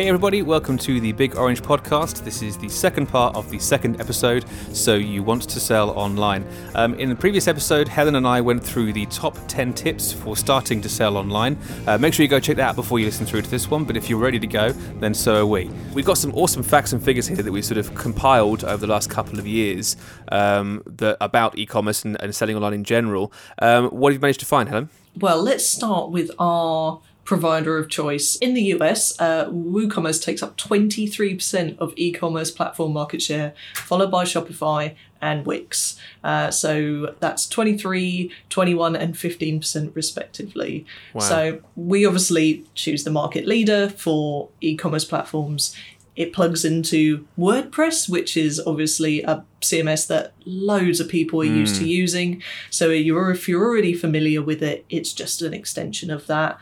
Hey, 0.00 0.08
everybody, 0.08 0.40
welcome 0.40 0.78
to 0.78 0.98
the 0.98 1.12
Big 1.12 1.36
Orange 1.36 1.60
podcast. 1.60 2.24
This 2.24 2.40
is 2.40 2.56
the 2.56 2.70
second 2.70 3.04
part 3.08 3.36
of 3.36 3.50
the 3.50 3.58
second 3.58 4.00
episode, 4.00 4.46
So 4.72 4.94
You 4.94 5.22
Want 5.22 5.42
to 5.42 5.60
Sell 5.60 5.90
Online. 5.90 6.42
Um, 6.74 6.94
in 6.94 7.10
the 7.10 7.14
previous 7.14 7.46
episode, 7.46 7.86
Helen 7.86 8.14
and 8.14 8.26
I 8.26 8.40
went 8.40 8.64
through 8.64 8.94
the 8.94 9.04
top 9.04 9.36
10 9.46 9.74
tips 9.74 10.10
for 10.10 10.38
starting 10.38 10.80
to 10.80 10.88
sell 10.88 11.18
online. 11.18 11.58
Uh, 11.86 11.98
make 11.98 12.14
sure 12.14 12.22
you 12.22 12.30
go 12.30 12.40
check 12.40 12.56
that 12.56 12.70
out 12.70 12.76
before 12.76 12.98
you 12.98 13.04
listen 13.04 13.26
through 13.26 13.42
to 13.42 13.50
this 13.50 13.70
one, 13.70 13.84
but 13.84 13.94
if 13.94 14.08
you're 14.08 14.18
ready 14.18 14.38
to 14.38 14.46
go, 14.46 14.72
then 15.00 15.12
so 15.12 15.42
are 15.42 15.44
we. 15.44 15.68
We've 15.92 16.06
got 16.06 16.16
some 16.16 16.34
awesome 16.34 16.62
facts 16.62 16.94
and 16.94 17.04
figures 17.04 17.26
here 17.26 17.42
that 17.42 17.52
we 17.52 17.60
sort 17.60 17.76
of 17.76 17.94
compiled 17.94 18.64
over 18.64 18.78
the 18.78 18.90
last 18.90 19.10
couple 19.10 19.38
of 19.38 19.46
years 19.46 19.98
um, 20.32 20.82
that, 20.86 21.18
about 21.20 21.58
e 21.58 21.66
commerce 21.66 22.06
and, 22.06 22.18
and, 22.22 22.34
selling 22.34 22.56
online 22.56 22.72
in 22.72 22.84
general. 22.84 23.34
Um, 23.58 23.90
what 23.90 24.14
have 24.14 24.16
you 24.18 24.22
managed 24.22 24.40
to 24.40 24.46
find, 24.46 24.66
Helen? 24.70 24.88
Well, 25.18 25.42
let's 25.42 25.66
start 25.66 26.10
with 26.10 26.30
our 26.38 27.02
provider 27.30 27.78
of 27.78 27.88
choice. 27.88 28.34
In 28.38 28.54
the 28.54 28.62
US, 28.74 29.14
uh, 29.20 29.44
WooCommerce 29.50 30.20
takes 30.20 30.42
up 30.42 30.56
23% 30.56 31.78
of 31.78 31.92
e 31.94 32.10
commerce 32.10 32.50
platform 32.50 32.92
market 32.92 33.22
share, 33.22 33.54
followed 33.76 34.10
by 34.10 34.24
Shopify 34.24 34.96
and 35.22 35.46
Wix. 35.46 35.96
Uh, 36.24 36.50
so 36.50 37.14
that's 37.20 37.46
23, 37.46 38.32
21, 38.48 38.96
and 38.96 39.14
15% 39.14 39.94
respectively. 39.94 40.84
Wow. 41.14 41.20
So 41.20 41.60
we 41.76 42.04
obviously 42.04 42.64
choose 42.74 43.04
the 43.04 43.12
market 43.12 43.46
leader 43.46 43.88
for 43.88 44.48
e 44.60 44.76
commerce 44.76 45.04
platforms. 45.04 45.76
It 46.16 46.32
plugs 46.32 46.64
into 46.64 47.28
WordPress, 47.38 48.08
which 48.08 48.36
is 48.36 48.60
obviously 48.66 49.22
a 49.22 49.44
CMS 49.60 50.08
that 50.08 50.32
loads 50.44 50.98
of 50.98 51.08
people 51.08 51.40
are 51.42 51.46
mm. 51.46 51.58
used 51.58 51.76
to 51.76 51.82
hmm. 51.82 51.86
using. 52.02 52.42
So 52.70 52.90
you're, 52.90 53.30
if 53.30 53.48
you're 53.48 53.64
already 53.64 53.94
familiar 53.94 54.42
with 54.42 54.64
it, 54.64 54.84
it's 54.90 55.12
just 55.12 55.42
an 55.42 55.54
extension 55.54 56.10
of 56.10 56.26
that. 56.26 56.58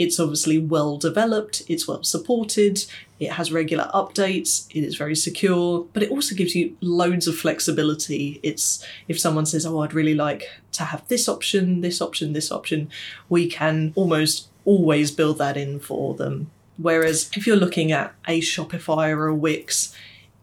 It's 0.00 0.18
obviously 0.18 0.56
well 0.58 0.96
developed, 0.96 1.62
it's 1.68 1.86
well 1.86 2.02
supported, 2.02 2.86
it 3.18 3.32
has 3.32 3.52
regular 3.52 3.90
updates, 3.92 4.66
it 4.74 4.82
is 4.82 4.96
very 4.96 5.14
secure, 5.14 5.86
but 5.92 6.02
it 6.02 6.10
also 6.10 6.34
gives 6.34 6.54
you 6.54 6.74
loads 6.80 7.26
of 7.28 7.36
flexibility. 7.36 8.40
It's 8.42 8.82
if 9.08 9.20
someone 9.20 9.44
says, 9.44 9.66
Oh, 9.66 9.80
I'd 9.80 9.92
really 9.92 10.14
like 10.14 10.44
to 10.72 10.84
have 10.84 11.06
this 11.08 11.28
option, 11.28 11.82
this 11.82 12.00
option, 12.00 12.32
this 12.32 12.50
option, 12.50 12.88
we 13.28 13.46
can 13.46 13.92
almost 13.94 14.48
always 14.64 15.10
build 15.10 15.36
that 15.36 15.58
in 15.58 15.78
for 15.78 16.14
them. 16.14 16.50
Whereas 16.78 17.30
if 17.36 17.46
you're 17.46 17.56
looking 17.56 17.92
at 17.92 18.14
a 18.26 18.40
Shopify 18.40 19.14
or 19.14 19.26
a 19.26 19.34
Wix, 19.34 19.94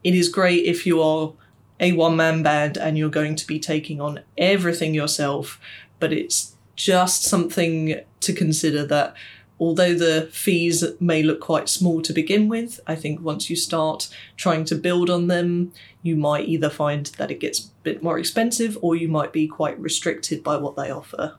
it 0.04 0.14
is 0.14 0.30
great 0.30 0.66
if 0.66 0.86
you 0.86 1.02
are 1.02 1.34
a 1.80 1.94
one 1.94 2.16
man 2.16 2.44
band 2.44 2.78
and 2.78 2.96
you're 2.96 3.10
going 3.10 3.36
to 3.36 3.48
be 3.48 3.60
taking 3.60 4.00
on 4.00 4.20
everything 4.38 4.94
yourself, 4.94 5.60
but 6.00 6.14
it's 6.14 6.56
just 6.76 7.24
something 7.24 8.02
to 8.20 8.34
consider 8.34 8.86
that 8.86 9.16
although 9.60 9.94
the 9.94 10.30
fees 10.32 10.84
may 11.00 11.24
look 11.24 11.40
quite 11.40 11.70
small 11.70 12.02
to 12.02 12.14
begin 12.14 12.48
with, 12.48 12.80
I 12.88 12.96
think 12.96 13.22
once 13.22 13.50
you 13.50 13.56
start 13.56 14.10
trying 14.36 14.66
to 14.66 14.76
build 14.76 15.10
on 15.10 15.28
them, 15.28 15.74
you 16.02 16.16
might 16.16 16.48
either 16.48 16.70
find 16.70 17.08
that 17.18 17.32
it 17.32 17.40
gets 17.40 17.60
a 17.60 17.70
bit 17.84 18.04
more 18.04 18.20
expensive 18.20 18.78
or 18.82 18.96
you 18.96 19.08
might 19.08 19.34
be 19.34 19.48
quite 19.48 19.80
restricted 19.80 20.44
by 20.44 20.58
what 20.58 20.76
they 20.76 20.92
offer. 20.92 21.36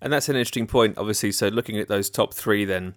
And 0.00 0.12
that's 0.12 0.28
an 0.28 0.36
interesting 0.36 0.66
point, 0.66 0.96
obviously. 0.98 1.32
So, 1.32 1.48
looking 1.48 1.78
at 1.78 1.88
those 1.88 2.08
top 2.08 2.34
three, 2.34 2.64
then 2.64 2.94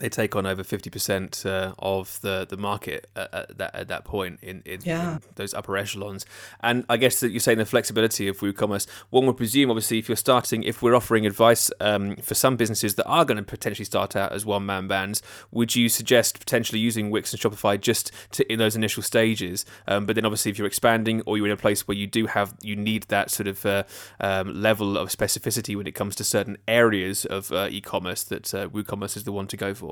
they 0.00 0.08
take 0.08 0.34
on 0.34 0.46
over 0.46 0.62
50% 0.62 1.46
uh, 1.46 1.74
of 1.78 2.20
the, 2.22 2.46
the 2.48 2.56
market 2.56 3.08
at, 3.14 3.32
at, 3.32 3.58
that, 3.58 3.74
at 3.74 3.88
that 3.88 4.04
point 4.04 4.40
in, 4.42 4.62
in, 4.64 4.80
yeah. 4.82 5.16
in, 5.16 5.20
those 5.36 5.54
upper 5.54 5.76
echelons. 5.76 6.26
And 6.60 6.84
I 6.88 6.96
guess 6.96 7.20
that 7.20 7.30
you're 7.30 7.40
saying 7.40 7.58
the 7.58 7.66
flexibility 7.66 8.26
of 8.26 8.38
WooCommerce, 8.38 8.88
one 9.10 9.26
would 9.26 9.36
presume, 9.36 9.70
obviously, 9.70 9.98
if 9.98 10.08
you're 10.08 10.16
starting, 10.16 10.62
if 10.62 10.82
we're 10.82 10.94
offering 10.94 11.26
advice 11.26 11.70
um, 11.80 12.16
for 12.16 12.34
some 12.34 12.56
businesses 12.56 12.94
that 12.96 13.06
are 13.06 13.24
going 13.24 13.36
to 13.36 13.42
potentially 13.42 13.84
start 13.84 14.16
out 14.16 14.32
as 14.32 14.46
one 14.46 14.66
man 14.66 14.88
bands, 14.88 15.22
would 15.50 15.76
you 15.76 15.88
suggest 15.88 16.38
potentially 16.38 16.78
using 16.78 17.10
Wix 17.10 17.32
and 17.32 17.40
Shopify 17.40 17.78
just 17.78 18.10
to, 18.32 18.50
in 18.50 18.58
those 18.58 18.74
initial 18.74 19.02
stages? 19.02 19.66
Um, 19.86 20.06
but 20.06 20.16
then 20.16 20.24
obviously, 20.24 20.50
if 20.50 20.58
you're 20.58 20.66
expanding 20.66 21.22
or 21.26 21.36
you're 21.36 21.46
in 21.46 21.52
a 21.52 21.56
place 21.56 21.86
where 21.86 21.96
you 21.96 22.06
do 22.06 22.26
have, 22.26 22.54
you 22.62 22.74
need 22.74 23.04
that 23.04 23.30
sort 23.30 23.46
of 23.48 23.66
uh, 23.66 23.84
um, 24.20 24.60
level 24.60 24.96
of 24.96 25.10
specificity 25.10 25.76
when 25.76 25.86
it 25.86 25.94
comes 25.94 26.16
to 26.16 26.24
certain 26.24 26.56
areas 26.66 27.26
of 27.26 27.52
uh, 27.52 27.68
e 27.70 27.82
commerce, 27.82 28.22
that 28.24 28.54
uh, 28.54 28.68
WooCommerce 28.68 29.16
is 29.16 29.24
the 29.24 29.32
one 29.32 29.46
to 29.46 29.56
go 29.56 29.74
for. 29.74 29.89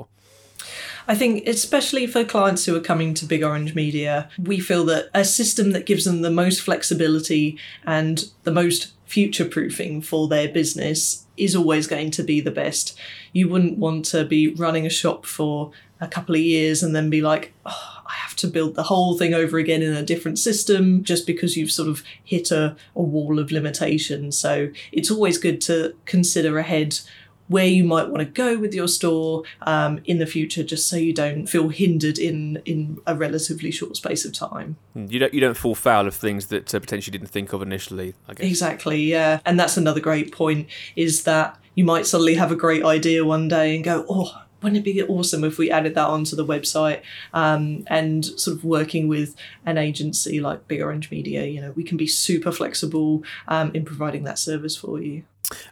I 1.09 1.15
think, 1.15 1.47
especially 1.49 2.07
for 2.07 2.23
clients 2.23 2.67
who 2.67 2.77
are 2.77 2.81
coming 2.81 3.15
to 3.15 3.25
Big 3.25 3.43
Orange 3.43 3.75
Media, 3.75 4.29
we 4.39 4.61
feel 4.61 4.85
that 4.87 5.09
a 5.15 5.25
system 5.25 5.73
that 5.73 5.87
gives 5.87 6.05
them 6.05 6.21
the 6.21 6.31
most 6.31 6.61
flexibility 6.61 7.59
and 7.87 8.31
the 8.45 8.53
most 8.53 8.93
future 9.07 9.47
proofing 9.47 10.03
for 10.03 10.29
their 10.29 10.49
business 10.49 11.27
is 11.39 11.57
always 11.57 11.87
going 11.87 12.11
to 12.11 12.23
be 12.23 12.43
the 12.43 12.51
best. 12.51 12.99
You 13.33 13.49
wouldn't 13.49 13.79
want 13.79 14.05
to 14.07 14.27
be 14.27 14.49
running 14.49 14.85
a 14.85 14.91
shop 14.91 15.25
for 15.25 15.71
a 15.99 16.07
couple 16.07 16.35
of 16.35 16.43
years 16.43 16.83
and 16.83 16.95
then 16.95 17.09
be 17.09 17.23
like, 17.23 17.55
oh, 17.65 18.03
I 18.07 18.13
have 18.13 18.37
to 18.37 18.47
build 18.47 18.75
the 18.75 18.85
whole 18.85 19.17
thing 19.17 19.33
over 19.33 19.57
again 19.59 19.83
in 19.83 19.95
a 19.95 20.03
different 20.03 20.39
system 20.39 21.03
just 21.03 21.27
because 21.27 21.57
you've 21.57 21.73
sort 21.73 21.89
of 21.89 22.03
hit 22.23 22.51
a, 22.51 22.77
a 22.95 23.03
wall 23.03 23.39
of 23.39 23.51
limitation. 23.51 24.31
So 24.31 24.69
it's 24.93 25.11
always 25.11 25.39
good 25.39 25.63
to 25.63 25.95
consider 26.05 26.59
ahead 26.59 27.01
where 27.49 27.67
you 27.67 27.85
might 27.85 28.09
want 28.09 28.19
to 28.19 28.25
go 28.25 28.59
with 28.59 28.75
your 28.75 28.89
store 28.89 29.43
um, 29.63 30.01
in 30.05 30.19
the 30.19 30.27
future, 30.27 30.63
just 30.63 30.89
so 30.89 30.97
you 30.97 31.13
don't 31.13 31.47
feel 31.47 31.69
hindered 31.69 32.19
in 32.19 32.63
in 32.65 33.01
a 33.07 33.15
relatively 33.15 33.71
short 33.71 33.97
space 33.97 34.25
of 34.25 34.33
time. 34.33 34.77
Hmm, 34.95 35.07
you 35.09 35.19
don't 35.19 35.35
you 35.35 35.41
don't 35.41 35.57
fall 35.57 35.75
foul 35.75 36.07
of 36.07 36.15
things 36.15 36.47
that 36.47 36.75
uh, 36.75 36.81
potentially 36.81 37.17
didn't 37.17 37.31
think 37.31 37.53
of 37.53 37.63
initially. 37.63 38.15
I 38.29 38.35
guess 38.35 38.47
exactly, 38.47 39.03
yeah, 39.03 39.41
and 39.45 39.59
that's 39.59 39.77
another 39.77 40.01
great 40.01 40.33
point 40.33 40.69
is 40.97 41.25
that 41.25 41.59
you 41.75 41.85
might 41.85 42.07
suddenly 42.07 42.35
have 42.35 42.53
a 42.53 42.57
great 42.57 42.85
idea 42.85 43.25
one 43.25 43.49
day 43.49 43.75
and 43.75 43.85
go, 43.85 44.05
oh 44.09 44.43
wouldn't 44.63 44.79
it 44.79 44.85
be 44.85 45.03
awesome 45.05 45.45
if 45.45 45.59
we 45.59 45.71
added 45.71 45.95
that 45.95 46.09
onto 46.09 46.35
the 46.35 46.45
website 46.45 47.03
um, 47.33 47.85
and 47.87 48.25
sort 48.25 48.57
of 48.57 48.65
working 48.65 49.09
with 49.09 49.37
an 49.65 49.79
agency 49.79 50.41
like 50.41 50.67
Big 50.67 50.83
Orange 50.83 51.11
Media, 51.11 51.45
you 51.45 51.61
know, 51.61 51.73
we 51.73 51.85
can 51.85 51.97
be 51.97 52.07
super 52.07 52.51
flexible 52.51 53.23
um, 53.47 53.71
in 53.75 53.85
providing 53.85 54.25
that 54.25 54.39
service 54.39 54.77
for 54.77 55.01
you. 55.01 55.23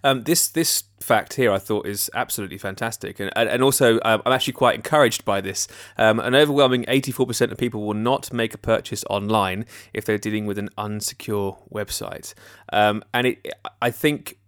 Um, 0.03 0.25
this 0.25 0.49
this 0.49 0.85
fact 1.01 1.35
here 1.35 1.53
I 1.53 1.59
thought 1.59 1.87
is 1.87 2.11
absolutely 2.15 2.59
fantastic, 2.59 3.21
and 3.21 3.31
and 3.37 3.63
also 3.63 3.99
um, 4.05 4.23
I'm 4.25 4.33
actually 4.33 4.55
quite 4.55 4.75
encouraged 4.75 5.25
by 5.25 5.41
this. 5.41 5.69
Um, 5.99 6.19
an 6.21 6.35
overwhelming 6.35 6.85
84% 6.85 7.53
of 7.53 7.59
people 7.59 7.85
will 7.85 7.95
not 7.95 8.33
make 8.33 8.55
a 8.55 8.59
purchase 8.59 9.05
online 9.11 9.67
if 9.93 10.05
they're 10.05 10.19
dealing 10.19 10.47
with 10.47 10.59
an 10.59 10.71
unsecure 10.79 11.57
website, 11.71 12.35
um, 12.73 13.05
and 13.13 13.27
it 13.29 13.47
I 13.83 13.91
think 13.91 14.39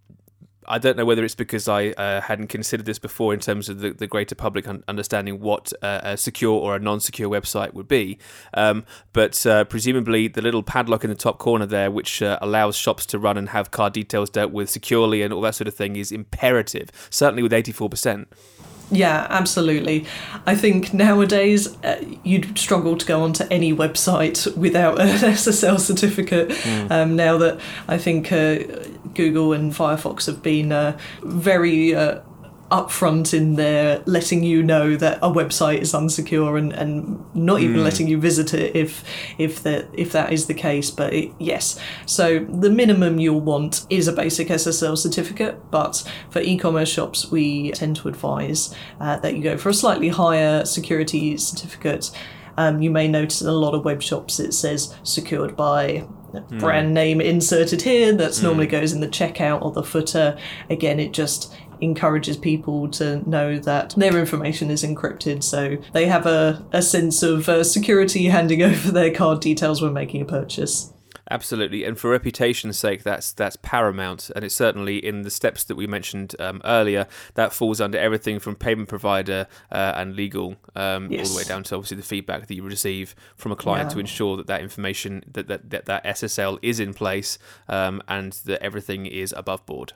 I 0.69 0.79
don't 0.79 0.97
know 0.97 1.05
whether 1.05 1.25
it's 1.25 1.35
because 1.35 1.69
I 1.69 1.89
uh, 1.89 2.21
hadn't 2.21 2.49
considered 2.49 2.87
this 2.87 2.99
before 2.99 3.35
in 3.35 3.41
terms 3.41 3.69
of 3.69 3.81
the, 3.81 3.93
the 3.93 4.07
greater 4.07 4.35
public 4.35 4.69
un- 4.69 4.85
understanding 4.87 5.41
what 5.41 5.73
uh, 5.83 6.01
a 6.03 6.17
secure 6.17 6.53
or 6.53 6.77
a 6.77 6.79
non 6.79 7.01
secure 7.01 7.29
website 7.29 7.75
would 7.75 7.89
be. 7.89 8.19
Um, 8.55 8.85
but 9.13 9.45
uh, 9.47 9.65
presumably, 9.65 10.29
the 10.29 10.43
little 10.43 10.63
padlock 10.63 11.05
in 11.05 11.11
the 11.11 11.17
top 11.17 11.39
corner 11.39 11.67
there, 11.67 11.91
which 11.91 12.23
uh, 12.23 12.39
allows 12.41 12.77
shops 12.77 13.07
to 13.07 13.19
run 13.19 13.37
and 13.37 13.51
have 13.51 13.71
card 13.71 13.93
details 13.93 14.31
dealt 14.31 14.53
with 14.53 14.71
securely 14.71 15.23
and 15.23 15.33
all 15.33 15.41
that 15.43 15.55
sort 15.55 15.69
of 15.69 15.75
thing, 15.75 15.97
is 15.97 16.13
imperative, 16.13 16.91
certainly 17.11 17.43
with 17.43 17.53
84%. 17.53 18.27
Yeah, 18.91 19.27
absolutely. 19.29 20.07
I 20.47 20.55
think 20.55 20.95
nowadays 20.95 21.77
uh, 21.85 22.03
you'd 22.25 22.59
struggle 22.59 22.97
to 22.97 23.05
go 23.05 23.23
onto 23.23 23.45
any 23.51 23.75
website 23.75 24.57
without 24.57 25.01
an 25.01 25.09
SSL 25.19 25.79
certificate. 25.79 26.49
Mm. 26.49 26.91
Um, 26.91 27.17
now 27.17 27.37
that 27.39 27.61
I 27.87 27.99
think 27.99 28.33
uh, 28.33 28.59
Google 29.15 29.53
and 29.53 29.73
Firefox 29.73 30.27
have 30.27 30.43
been 30.43 30.73
uh, 30.73 30.99
very 31.23 31.95
uh, 31.95 32.21
upfront 32.71 33.33
in 33.33 33.55
there 33.55 34.03
letting 34.05 34.43
you 34.43 34.63
know 34.63 34.95
that 34.97 35.19
a 35.23 35.31
website 35.31 35.79
is 35.79 35.93
unsecure 35.93 36.59
and, 36.59 36.73
and 36.75 37.25
not 37.35 37.61
even 37.61 37.77
mm. 37.77 37.85
letting 37.85 38.07
you 38.07 38.19
visit 38.19 38.53
it 38.53 38.77
if 38.77 39.03
if 39.39 39.63
that 39.63 39.89
if 39.95 40.13
that 40.13 40.33
is 40.33 40.47
the 40.47 40.55
case 40.55 40.91
but 40.91 41.13
it, 41.15 41.33
yes 41.39 41.81
so 42.05 42.41
the 42.41 42.69
minimum 42.69 43.19
you'll 43.19 43.41
want 43.41 43.87
is 43.89 44.07
a 44.07 44.13
basic 44.13 44.49
SSL 44.49 44.99
certificate 44.99 45.59
but 45.71 46.11
for 46.31 46.41
e-commerce 46.41 46.91
shops 46.91 47.31
we 47.31 47.71
tend 47.73 47.97
to 47.97 48.09
advise 48.09 48.75
uh, 49.01 49.19
that 49.21 49.35
you 49.35 49.43
go 49.43 49.57
for 49.57 49.71
a 49.71 49.75
slightly 49.75 50.09
higher 50.09 50.65
security 50.65 51.37
certificate 51.39 52.11
um, 52.59 52.83
you 52.83 52.91
may 52.91 53.09
notice 53.09 53.41
in 53.41 53.49
a 53.49 53.53
lot 53.53 53.75
of 53.75 53.85
web 53.85 54.03
shops 54.03 54.39
it 54.39 54.53
says 54.53 54.95
secured 55.05 55.57
by 55.57 56.07
mm. 56.33 56.59
brand 56.59 56.95
name 56.95 57.21
inserted 57.21 57.83
here 57.83 58.13
that's 58.13 58.41
mm. 58.41 58.45
normally 58.45 58.67
goes 58.67 58.93
in 58.93 59.01
the 59.01 59.09
checkout 59.09 59.63
or 59.63 59.71
the 59.73 59.83
footer 59.83 60.39
again 60.71 61.01
it 61.01 61.13
just 61.13 61.55
encourages 61.81 62.37
people 62.37 62.89
to 62.89 63.29
know 63.29 63.57
that 63.59 63.95
their 63.97 64.19
information 64.19 64.69
is 64.71 64.83
encrypted 64.83 65.43
so 65.43 65.77
they 65.93 66.07
have 66.07 66.27
a, 66.27 66.65
a 66.73 66.83
sense 66.83 67.23
of 67.23 67.49
uh, 67.49 67.63
security 67.63 68.25
handing 68.29 68.63
over 68.63 68.91
their 68.91 69.13
card 69.13 69.41
details 69.41 69.81
when 69.83 69.93
making 69.93 70.23
a 70.23 70.25
purchase. 70.25 70.93
Absolutely, 71.31 71.85
and 71.85 71.99
for 71.99 72.11
reputation's 72.11 72.79
sake, 72.79 73.03
that's 73.03 73.33
that's 73.33 73.57
paramount, 73.57 74.31
and 74.35 74.45
it's 74.45 74.55
certainly 74.55 75.05
in 75.05 75.23
the 75.23 75.31
steps 75.31 75.63
that 75.65 75.77
we 75.77 75.87
mentioned 75.87 76.35
um, 76.39 76.63
earlier. 76.65 77.07
That 77.35 77.53
falls 77.53 77.81
under 77.81 77.99
everything 77.99 78.39
from 78.39 78.57
payment 78.57 78.89
provider 78.89 79.47
uh, 79.71 79.93
and 79.97 80.17
legal, 80.17 80.57
um, 80.75 81.11
yes. 81.11 81.29
all 81.29 81.35
the 81.35 81.39
way 81.39 81.45
down 81.45 81.65
to 81.65 81.75
obviously 81.75 81.99
the 81.99 82.03
feedback 82.03 82.47
that 82.47 82.55
you 82.55 82.63
receive 82.63 83.15
from 83.37 83.53
a 83.53 83.57
client 83.57 83.91
yeah. 83.91 83.95
to 83.95 84.01
ensure 84.01 84.37
that 84.39 84.47
that 84.47 84.63
information 84.63 85.23
that 85.31 85.49
that, 85.49 85.69
that, 85.69 85.85
that 85.85 86.05
SSL 86.05 86.59
is 86.63 86.81
in 86.81 86.95
place 86.95 87.39
um, 87.69 88.03
and 88.09 88.33
that 88.47 88.63
everything 88.63 89.05
is 89.05 89.35
above 89.37 89.67
board. 89.67 89.93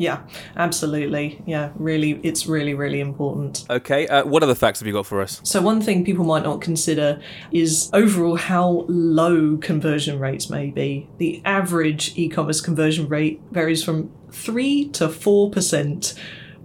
Yeah, 0.00 0.22
absolutely. 0.56 1.42
Yeah, 1.46 1.72
really, 1.74 2.20
it's 2.22 2.46
really, 2.46 2.72
really 2.72 3.00
important. 3.00 3.66
Okay, 3.68 4.08
uh, 4.08 4.24
what 4.24 4.42
other 4.42 4.54
facts 4.54 4.80
have 4.80 4.86
you 4.86 4.94
got 4.94 5.04
for 5.04 5.20
us? 5.20 5.42
So, 5.44 5.60
one 5.60 5.82
thing 5.82 6.06
people 6.06 6.24
might 6.24 6.42
not 6.42 6.62
consider 6.62 7.20
is 7.52 7.90
overall 7.92 8.36
how 8.36 8.86
low 8.88 9.58
conversion 9.58 10.18
rates 10.18 10.48
may 10.48 10.70
be. 10.70 11.06
The 11.18 11.42
average 11.44 12.16
e 12.16 12.30
commerce 12.30 12.62
conversion 12.62 13.08
rate 13.08 13.42
varies 13.50 13.84
from 13.84 14.10
3 14.32 14.88
to 14.90 15.08
4%. 15.08 16.18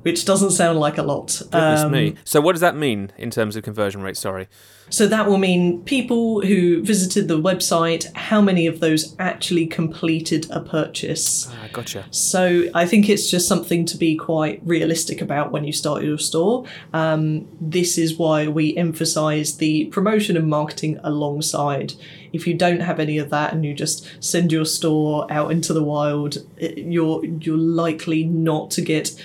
Which 0.06 0.24
doesn't 0.24 0.52
sound 0.52 0.80
like 0.80 1.00
a 1.00 1.02
lot. 1.02 1.42
Goodness 1.52 1.82
um, 1.82 1.92
me. 1.92 2.14
So, 2.26 2.40
what 2.40 2.52
does 2.52 2.62
that 2.62 2.76
mean 2.76 3.12
in 3.18 3.32
terms 3.32 3.56
of 3.56 3.64
conversion 3.64 4.04
rate? 4.04 4.16
Sorry. 4.16 4.48
So 4.90 5.08
that 5.08 5.28
will 5.28 5.38
mean 5.38 5.82
people 5.84 6.42
who 6.42 6.84
visited 6.84 7.28
the 7.28 7.42
website, 7.42 8.14
how 8.16 8.40
many 8.40 8.68
of 8.68 8.80
those 8.80 9.16
actually 9.18 9.66
completed 9.66 10.48
a 10.52 10.60
purchase. 10.60 11.50
Ah, 11.52 11.70
gotcha. 11.74 12.06
So 12.12 12.66
I 12.76 12.86
think 12.86 13.10
it's 13.10 13.30
just 13.30 13.48
something 13.48 13.86
to 13.86 13.98
be 13.98 14.16
quite 14.16 14.62
realistic 14.64 15.22
about 15.22 15.52
when 15.52 15.64
you 15.64 15.74
start 15.74 16.04
your 16.04 16.20
store. 16.20 16.66
Um, 16.94 17.48
this 17.60 17.98
is 17.98 18.18
why 18.18 18.48
we 18.48 18.78
emphasize 18.78 19.58
the 19.58 19.86
promotion 19.86 20.38
and 20.38 20.48
marketing 20.48 21.00
alongside. 21.04 21.94
If 22.32 22.46
you 22.46 22.54
don't 22.54 22.82
have 22.82 23.00
any 23.00 23.18
of 23.18 23.32
that 23.32 23.54
and 23.54 23.66
you 23.66 23.74
just 23.74 24.08
send 24.24 24.52
your 24.52 24.66
store 24.66 25.26
out 25.32 25.52
into 25.52 25.74
the 25.74 25.84
wild, 25.84 26.38
you're 26.60 27.26
you're 27.26 27.58
likely 27.58 28.24
not 28.24 28.70
to 28.72 28.82
get 28.82 29.20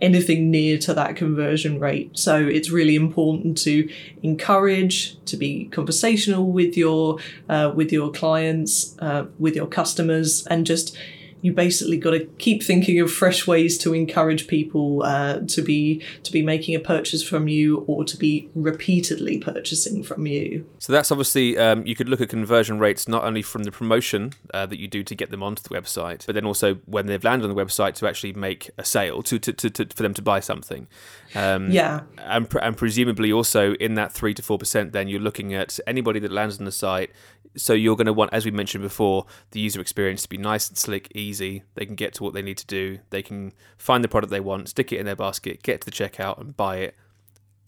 anything 0.00 0.50
near 0.50 0.78
to 0.78 0.94
that 0.94 1.16
conversion 1.16 1.80
rate. 1.80 2.16
So 2.16 2.36
it's 2.36 2.70
really 2.70 2.94
important 2.94 3.58
to 3.58 3.88
encourage, 4.22 5.22
to 5.24 5.36
be 5.36 5.66
conversational 5.66 6.50
with 6.50 6.76
your 6.76 7.18
uh, 7.48 7.72
with 7.74 7.92
your 7.92 8.10
clients, 8.10 8.96
uh, 9.00 9.26
with 9.38 9.56
your 9.56 9.66
customers, 9.66 10.46
and 10.46 10.66
just 10.66 10.96
you 11.40 11.52
basically 11.52 11.96
got 11.96 12.10
to 12.10 12.26
keep 12.38 12.62
thinking 12.62 13.00
of 13.00 13.12
fresh 13.12 13.46
ways 13.46 13.78
to 13.78 13.94
encourage 13.94 14.46
people 14.48 15.02
uh, 15.04 15.40
to 15.46 15.62
be 15.62 16.02
to 16.22 16.32
be 16.32 16.42
making 16.42 16.74
a 16.74 16.80
purchase 16.80 17.22
from 17.22 17.48
you 17.48 17.78
or 17.86 18.04
to 18.04 18.16
be 18.16 18.50
repeatedly 18.54 19.38
purchasing 19.38 20.02
from 20.02 20.26
you. 20.26 20.68
So 20.78 20.92
that's 20.92 21.12
obviously 21.12 21.56
um, 21.56 21.86
you 21.86 21.94
could 21.94 22.08
look 22.08 22.20
at 22.20 22.28
conversion 22.28 22.78
rates 22.78 23.06
not 23.06 23.24
only 23.24 23.42
from 23.42 23.64
the 23.64 23.72
promotion 23.72 24.32
uh, 24.52 24.66
that 24.66 24.78
you 24.78 24.88
do 24.88 25.02
to 25.04 25.14
get 25.14 25.30
them 25.30 25.42
onto 25.42 25.62
the 25.62 25.68
website, 25.68 26.26
but 26.26 26.34
then 26.34 26.44
also 26.44 26.76
when 26.86 27.06
they've 27.06 27.22
landed 27.22 27.48
on 27.48 27.54
the 27.54 27.64
website 27.64 27.94
to 27.94 28.08
actually 28.08 28.32
make 28.32 28.70
a 28.76 28.84
sale 28.84 29.22
to, 29.22 29.38
to, 29.38 29.52
to, 29.52 29.70
to 29.70 29.86
for 29.94 30.02
them 30.02 30.14
to 30.14 30.22
buy 30.22 30.40
something. 30.40 30.88
Um, 31.34 31.70
yeah, 31.70 32.02
and, 32.18 32.48
and 32.60 32.76
presumably 32.76 33.32
also 33.32 33.74
in 33.74 33.94
that 33.94 34.12
three 34.12 34.34
to 34.34 34.42
four 34.42 34.58
percent, 34.58 34.92
then 34.92 35.08
you're 35.08 35.20
looking 35.20 35.54
at 35.54 35.78
anybody 35.86 36.20
that 36.20 36.32
lands 36.32 36.58
on 36.58 36.64
the 36.64 36.72
site 36.72 37.10
so 37.56 37.72
you're 37.72 37.96
going 37.96 38.06
to 38.06 38.12
want, 38.12 38.32
as 38.32 38.44
we 38.44 38.50
mentioned 38.50 38.82
before, 38.82 39.26
the 39.50 39.60
user 39.60 39.80
experience 39.80 40.22
to 40.22 40.28
be 40.28 40.38
nice 40.38 40.68
and 40.68 40.76
slick, 40.76 41.10
easy. 41.14 41.64
They 41.74 41.86
can 41.86 41.94
get 41.94 42.14
to 42.14 42.22
what 42.22 42.34
they 42.34 42.42
need 42.42 42.58
to 42.58 42.66
do. 42.66 43.00
They 43.10 43.22
can 43.22 43.52
find 43.76 44.02
the 44.02 44.08
product 44.08 44.30
they 44.30 44.40
want, 44.40 44.68
stick 44.68 44.92
it 44.92 44.98
in 44.98 45.06
their 45.06 45.16
basket, 45.16 45.62
get 45.62 45.80
to 45.80 45.84
the 45.84 45.90
checkout, 45.90 46.38
and 46.38 46.56
buy 46.56 46.78
it 46.78 46.94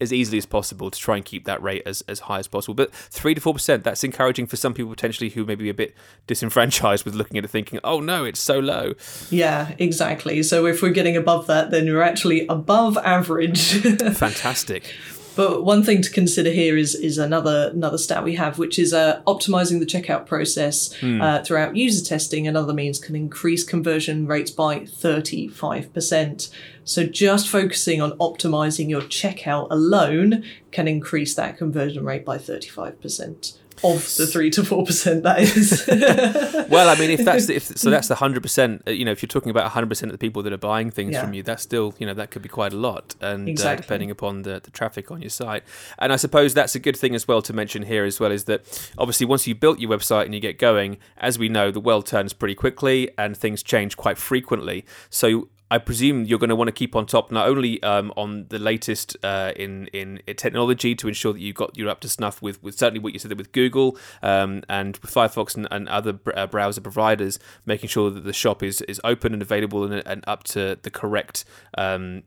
as 0.01 0.11
easily 0.11 0.39
as 0.39 0.47
possible 0.47 0.89
to 0.89 0.99
try 0.99 1.15
and 1.15 1.23
keep 1.23 1.45
that 1.45 1.61
rate 1.61 1.83
as, 1.85 2.01
as 2.07 2.21
high 2.21 2.39
as 2.39 2.47
possible. 2.47 2.73
But 2.73 2.93
three 2.93 3.35
to 3.35 3.39
four 3.39 3.53
percent, 3.53 3.83
that's 3.83 4.03
encouraging 4.03 4.47
for 4.47 4.55
some 4.55 4.73
people 4.73 4.89
potentially 4.89 5.29
who 5.29 5.45
may 5.45 5.55
be 5.55 5.69
a 5.69 5.73
bit 5.73 5.93
disenfranchised 6.27 7.05
with 7.05 7.13
looking 7.13 7.37
at 7.37 7.45
it 7.45 7.49
thinking, 7.49 7.79
oh 7.83 7.99
no, 7.99 8.25
it's 8.25 8.39
so 8.39 8.59
low. 8.59 8.93
Yeah, 9.29 9.75
exactly. 9.77 10.41
So 10.41 10.65
if 10.65 10.81
we're 10.81 10.89
getting 10.89 11.15
above 11.15 11.47
that, 11.47 11.69
then 11.69 11.85
we're 11.85 12.01
actually 12.01 12.47
above 12.47 12.97
average. 12.97 13.73
Fantastic. 14.17 14.93
But 15.35 15.63
one 15.63 15.81
thing 15.81 16.01
to 16.01 16.11
consider 16.11 16.51
here 16.51 16.75
is 16.75 16.93
is 16.93 17.17
another 17.17 17.71
another 17.73 17.97
stat 17.97 18.23
we 18.23 18.35
have, 18.35 18.57
which 18.57 18.77
is 18.77 18.93
uh, 18.93 19.21
optimizing 19.25 19.79
the 19.79 19.85
checkout 19.85 20.25
process 20.25 20.93
mm. 20.99 21.21
uh, 21.21 21.43
throughout 21.43 21.75
user 21.75 22.03
testing 22.03 22.47
and 22.47 22.57
other 22.57 22.73
means 22.73 22.99
can 22.99 23.15
increase 23.15 23.63
conversion 23.63 24.27
rates 24.27 24.51
by 24.51 24.85
thirty 24.85 25.47
five 25.47 25.93
percent. 25.93 26.49
So 26.83 27.05
just 27.05 27.47
focusing 27.47 28.01
on 28.01 28.17
optimizing 28.17 28.89
your 28.89 29.01
checkout 29.01 29.67
alone 29.71 30.43
can 30.71 30.87
increase 30.87 31.33
that 31.35 31.57
conversion 31.57 32.03
rate 32.03 32.25
by 32.25 32.37
thirty 32.37 32.69
five 32.69 33.01
percent 33.01 33.57
of 33.83 34.15
the 34.15 34.27
three 34.27 34.49
to 34.51 34.63
four 34.63 34.85
percent 34.85 35.23
that 35.23 35.39
is. 35.39 35.85
well, 36.69 36.89
I 36.89 36.99
mean, 36.99 37.11
if 37.11 37.23
that's 37.23 37.47
the, 37.47 37.55
if 37.55 37.63
so, 37.63 37.89
that's 37.89 38.07
the 38.07 38.15
hundred 38.15 38.41
percent. 38.41 38.83
Uh, 38.87 38.91
you 38.91 39.05
know, 39.05 39.11
if 39.11 39.21
you're 39.21 39.27
talking 39.27 39.49
about 39.49 39.69
hundred 39.71 39.89
percent 39.89 40.11
of 40.11 40.19
the 40.19 40.25
people 40.25 40.43
that 40.43 40.53
are 40.53 40.57
buying 40.57 40.91
things 40.91 41.13
yeah. 41.13 41.21
from 41.21 41.33
you, 41.33 41.43
that's 41.43 41.63
still 41.63 41.93
you 41.99 42.05
know 42.05 42.13
that 42.13 42.31
could 42.31 42.41
be 42.41 42.49
quite 42.49 42.73
a 42.73 42.77
lot, 42.77 43.15
and 43.21 43.47
uh, 43.47 43.51
exactly. 43.51 43.79
uh, 43.79 43.81
depending 43.81 44.11
upon 44.11 44.43
the, 44.43 44.59
the 44.63 44.71
traffic 44.71 45.11
on 45.11 45.21
your 45.21 45.29
site. 45.29 45.63
And 45.99 46.13
I 46.13 46.15
suppose 46.15 46.53
that's 46.53 46.75
a 46.75 46.79
good 46.79 46.97
thing 46.97 47.15
as 47.15 47.27
well 47.27 47.41
to 47.41 47.53
mention 47.53 47.83
here 47.83 48.05
as 48.05 48.19
well 48.19 48.31
is 48.31 48.45
that 48.45 48.61
obviously 48.97 49.25
once 49.25 49.47
you 49.47 49.55
built 49.55 49.79
your 49.79 49.89
website 49.89 50.25
and 50.25 50.33
you 50.33 50.39
get 50.39 50.57
going, 50.57 50.97
as 51.17 51.37
we 51.39 51.49
know, 51.49 51.71
the 51.71 51.79
world 51.79 52.05
turns 52.05 52.33
pretty 52.33 52.55
quickly 52.55 53.09
and 53.17 53.35
things 53.35 53.63
change 53.63 53.97
quite 53.97 54.17
frequently. 54.17 54.85
So 55.09 55.49
I 55.71 55.77
presume 55.77 56.25
you're 56.25 56.37
going 56.37 56.49
to 56.49 56.55
want 56.55 56.67
to 56.67 56.73
keep 56.73 56.97
on 56.97 57.05
top 57.05 57.31
not 57.31 57.47
only 57.47 57.81
um, 57.81 58.11
on 58.17 58.45
the 58.49 58.59
latest 58.59 59.15
uh, 59.23 59.53
in, 59.55 59.87
in 59.87 60.21
technology 60.35 60.95
to 60.95 61.07
ensure 61.07 61.31
that 61.31 61.39
you 61.39 61.53
got 61.53 61.77
you're 61.77 61.89
up 61.89 62.01
to 62.01 62.09
snuff 62.09 62.41
with, 62.41 62.61
with 62.61 62.77
certainly 62.77 62.99
what 62.99 63.13
you 63.13 63.19
said 63.19 63.35
with 63.37 63.53
Google 63.53 63.97
um, 64.21 64.63
and 64.67 64.97
with 64.97 65.13
Firefox 65.13 65.55
and, 65.55 65.69
and 65.71 65.87
other 65.87 66.19
uh, 66.35 66.45
browser 66.45 66.81
providers, 66.81 67.39
making 67.65 67.87
sure 67.87 68.09
that 68.09 68.25
the 68.25 68.33
shop 68.33 68.61
is, 68.61 68.81
is 68.81 68.99
open 69.05 69.31
and 69.31 69.41
available 69.41 69.85
and, 69.85 70.05
and 70.05 70.25
up 70.27 70.43
to 70.43 70.77
the 70.81 70.91
correct 70.91 71.45
um, 71.77 72.23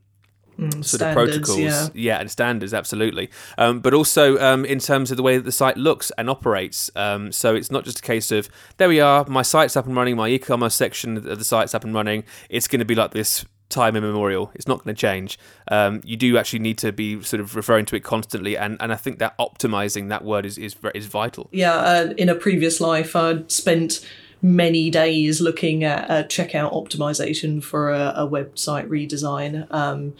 Mm, 0.58 0.84
sort 0.84 1.02
of 1.02 1.14
protocols, 1.14 1.58
yeah. 1.58 1.88
yeah, 1.94 2.20
and 2.20 2.30
standards, 2.30 2.72
absolutely. 2.72 3.28
Um, 3.58 3.80
but 3.80 3.92
also 3.92 4.38
um, 4.38 4.64
in 4.64 4.78
terms 4.78 5.10
of 5.10 5.16
the 5.16 5.22
way 5.22 5.36
that 5.36 5.44
the 5.44 5.52
site 5.52 5.76
looks 5.76 6.12
and 6.16 6.30
operates. 6.30 6.90
Um, 6.94 7.32
so 7.32 7.54
it's 7.54 7.70
not 7.70 7.84
just 7.84 7.98
a 7.98 8.02
case 8.02 8.30
of 8.30 8.48
there 8.76 8.88
we 8.88 9.00
are, 9.00 9.24
my 9.26 9.42
site's 9.42 9.76
up 9.76 9.86
and 9.86 9.96
running, 9.96 10.16
my 10.16 10.28
e-commerce 10.28 10.74
section 10.74 11.16
of 11.16 11.24
the 11.24 11.44
site's 11.44 11.74
up 11.74 11.84
and 11.84 11.92
running. 11.92 12.24
It's 12.48 12.68
going 12.68 12.78
to 12.78 12.84
be 12.84 12.94
like 12.94 13.10
this 13.10 13.44
time 13.68 13.96
immemorial. 13.96 14.52
It's 14.54 14.68
not 14.68 14.84
going 14.84 14.94
to 14.94 15.00
change. 15.00 15.38
Um, 15.68 16.00
you 16.04 16.16
do 16.16 16.38
actually 16.38 16.60
need 16.60 16.78
to 16.78 16.92
be 16.92 17.22
sort 17.22 17.40
of 17.40 17.56
referring 17.56 17.86
to 17.86 17.96
it 17.96 18.04
constantly, 18.04 18.56
and, 18.56 18.76
and 18.80 18.92
I 18.92 18.96
think 18.96 19.18
that 19.18 19.36
optimizing 19.38 20.08
that 20.10 20.24
word 20.24 20.46
is 20.46 20.56
is, 20.58 20.76
is 20.94 21.06
vital. 21.06 21.48
Yeah, 21.52 21.74
uh, 21.74 22.14
in 22.16 22.28
a 22.28 22.34
previous 22.34 22.80
life, 22.80 23.16
I'd 23.16 23.50
spent 23.50 24.06
many 24.44 24.90
days 24.90 25.40
looking 25.40 25.84
at 25.84 26.04
a 26.10 26.22
checkout 26.22 26.74
optimization 26.74 27.64
for 27.64 27.90
a, 27.90 28.12
a 28.14 28.28
website 28.28 28.86
redesign. 28.88 29.66
Um, 29.72 30.12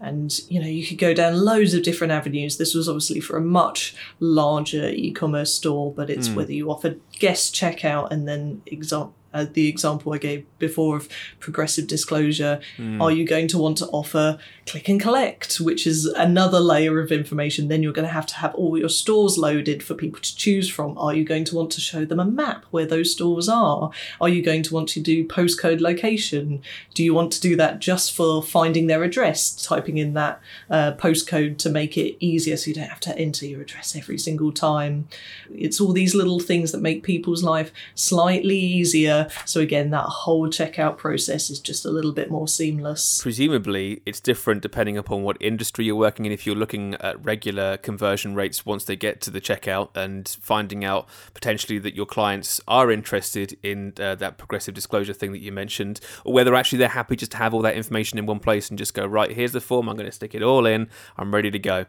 and 0.00 0.40
you 0.48 0.60
know 0.60 0.66
you 0.66 0.86
could 0.86 0.98
go 0.98 1.14
down 1.14 1.44
loads 1.44 1.74
of 1.74 1.84
different 1.84 2.12
avenues 2.12 2.56
this 2.56 2.74
was 2.74 2.88
obviously 2.88 3.20
for 3.20 3.36
a 3.36 3.40
much 3.40 3.94
larger 4.18 4.88
e-commerce 4.88 5.54
store 5.54 5.92
but 5.92 6.10
it's 6.10 6.26
mm. 6.26 6.34
whether 6.34 6.52
you 6.52 6.72
offer 6.72 6.96
guest 7.20 7.54
checkout 7.54 8.10
and 8.10 8.26
then 8.26 8.60
example 8.66 9.14
uh, 9.34 9.46
the 9.52 9.68
example 9.68 10.12
I 10.12 10.18
gave 10.18 10.46
before 10.58 10.96
of 10.96 11.08
progressive 11.40 11.86
disclosure. 11.86 12.60
Mm. 12.76 13.00
Are 13.02 13.10
you 13.10 13.26
going 13.26 13.48
to 13.48 13.58
want 13.58 13.78
to 13.78 13.86
offer 13.86 14.38
click 14.66 14.88
and 14.88 15.00
collect, 15.00 15.56
which 15.56 15.86
is 15.86 16.06
another 16.06 16.60
layer 16.60 17.00
of 17.00 17.10
information? 17.10 17.68
Then 17.68 17.82
you're 17.82 17.92
going 17.92 18.08
to 18.08 18.12
have 18.12 18.26
to 18.26 18.36
have 18.36 18.54
all 18.54 18.78
your 18.78 18.88
stores 18.88 19.38
loaded 19.38 19.82
for 19.82 19.94
people 19.94 20.20
to 20.20 20.36
choose 20.36 20.68
from. 20.68 20.96
Are 20.98 21.14
you 21.14 21.24
going 21.24 21.44
to 21.44 21.56
want 21.56 21.70
to 21.72 21.80
show 21.80 22.04
them 22.04 22.20
a 22.20 22.24
map 22.24 22.64
where 22.70 22.86
those 22.86 23.12
stores 23.12 23.48
are? 23.48 23.90
Are 24.20 24.28
you 24.28 24.42
going 24.42 24.62
to 24.64 24.74
want 24.74 24.88
to 24.90 25.00
do 25.00 25.26
postcode 25.26 25.80
location? 25.80 26.62
Do 26.94 27.02
you 27.02 27.14
want 27.14 27.32
to 27.32 27.40
do 27.40 27.56
that 27.56 27.80
just 27.80 28.14
for 28.14 28.42
finding 28.42 28.86
their 28.86 29.02
address, 29.02 29.54
typing 29.64 29.98
in 29.98 30.14
that 30.14 30.40
uh, 30.70 30.92
postcode 30.92 31.58
to 31.58 31.70
make 31.70 31.96
it 31.96 32.16
easier 32.24 32.56
so 32.56 32.68
you 32.68 32.74
don't 32.74 32.88
have 32.88 33.00
to 33.00 33.18
enter 33.18 33.46
your 33.46 33.62
address 33.62 33.96
every 33.96 34.18
single 34.18 34.52
time? 34.52 35.08
It's 35.54 35.80
all 35.80 35.92
these 35.92 36.14
little 36.14 36.40
things 36.40 36.72
that 36.72 36.80
make 36.80 37.02
people's 37.02 37.42
life 37.42 37.72
slightly 37.94 38.58
easier 38.58 39.21
so 39.44 39.60
again, 39.60 39.90
that 39.90 40.04
whole 40.04 40.48
checkout 40.48 40.96
process 40.96 41.50
is 41.50 41.60
just 41.60 41.84
a 41.84 41.90
little 41.90 42.12
bit 42.12 42.30
more 42.30 42.48
seamless. 42.48 43.20
Presumably, 43.22 44.02
it's 44.06 44.20
different 44.20 44.62
depending 44.62 44.96
upon 44.96 45.22
what 45.22 45.36
industry 45.40 45.84
you're 45.84 45.96
working 45.96 46.26
in. 46.26 46.32
If 46.32 46.46
you're 46.46 46.56
looking 46.56 46.94
at 46.96 47.22
regular 47.24 47.76
conversion 47.76 48.34
rates 48.34 48.64
once 48.66 48.84
they 48.84 48.96
get 48.96 49.20
to 49.22 49.30
the 49.30 49.40
checkout 49.40 49.96
and 49.96 50.28
finding 50.40 50.84
out 50.84 51.08
potentially 51.34 51.78
that 51.80 51.94
your 51.94 52.06
clients 52.06 52.60
are 52.68 52.90
interested 52.90 53.56
in 53.62 53.92
uh, 53.98 54.14
that 54.16 54.38
progressive 54.38 54.74
disclosure 54.74 55.12
thing 55.12 55.32
that 55.32 55.40
you 55.40 55.52
mentioned, 55.52 56.00
or 56.24 56.32
whether 56.32 56.54
actually 56.54 56.78
they're 56.78 56.88
happy 56.88 57.16
just 57.16 57.32
to 57.32 57.38
have 57.38 57.54
all 57.54 57.62
that 57.62 57.76
information 57.76 58.18
in 58.18 58.26
one 58.26 58.40
place 58.40 58.68
and 58.70 58.78
just 58.78 58.94
go, 58.94 59.04
right, 59.06 59.32
here's 59.32 59.52
the 59.52 59.60
form, 59.60 59.88
I'm 59.88 59.96
going 59.96 60.06
to 60.06 60.12
stick 60.12 60.34
it 60.34 60.42
all 60.42 60.66
in, 60.66 60.88
I'm 61.16 61.34
ready 61.34 61.50
to 61.50 61.58
go. 61.58 61.86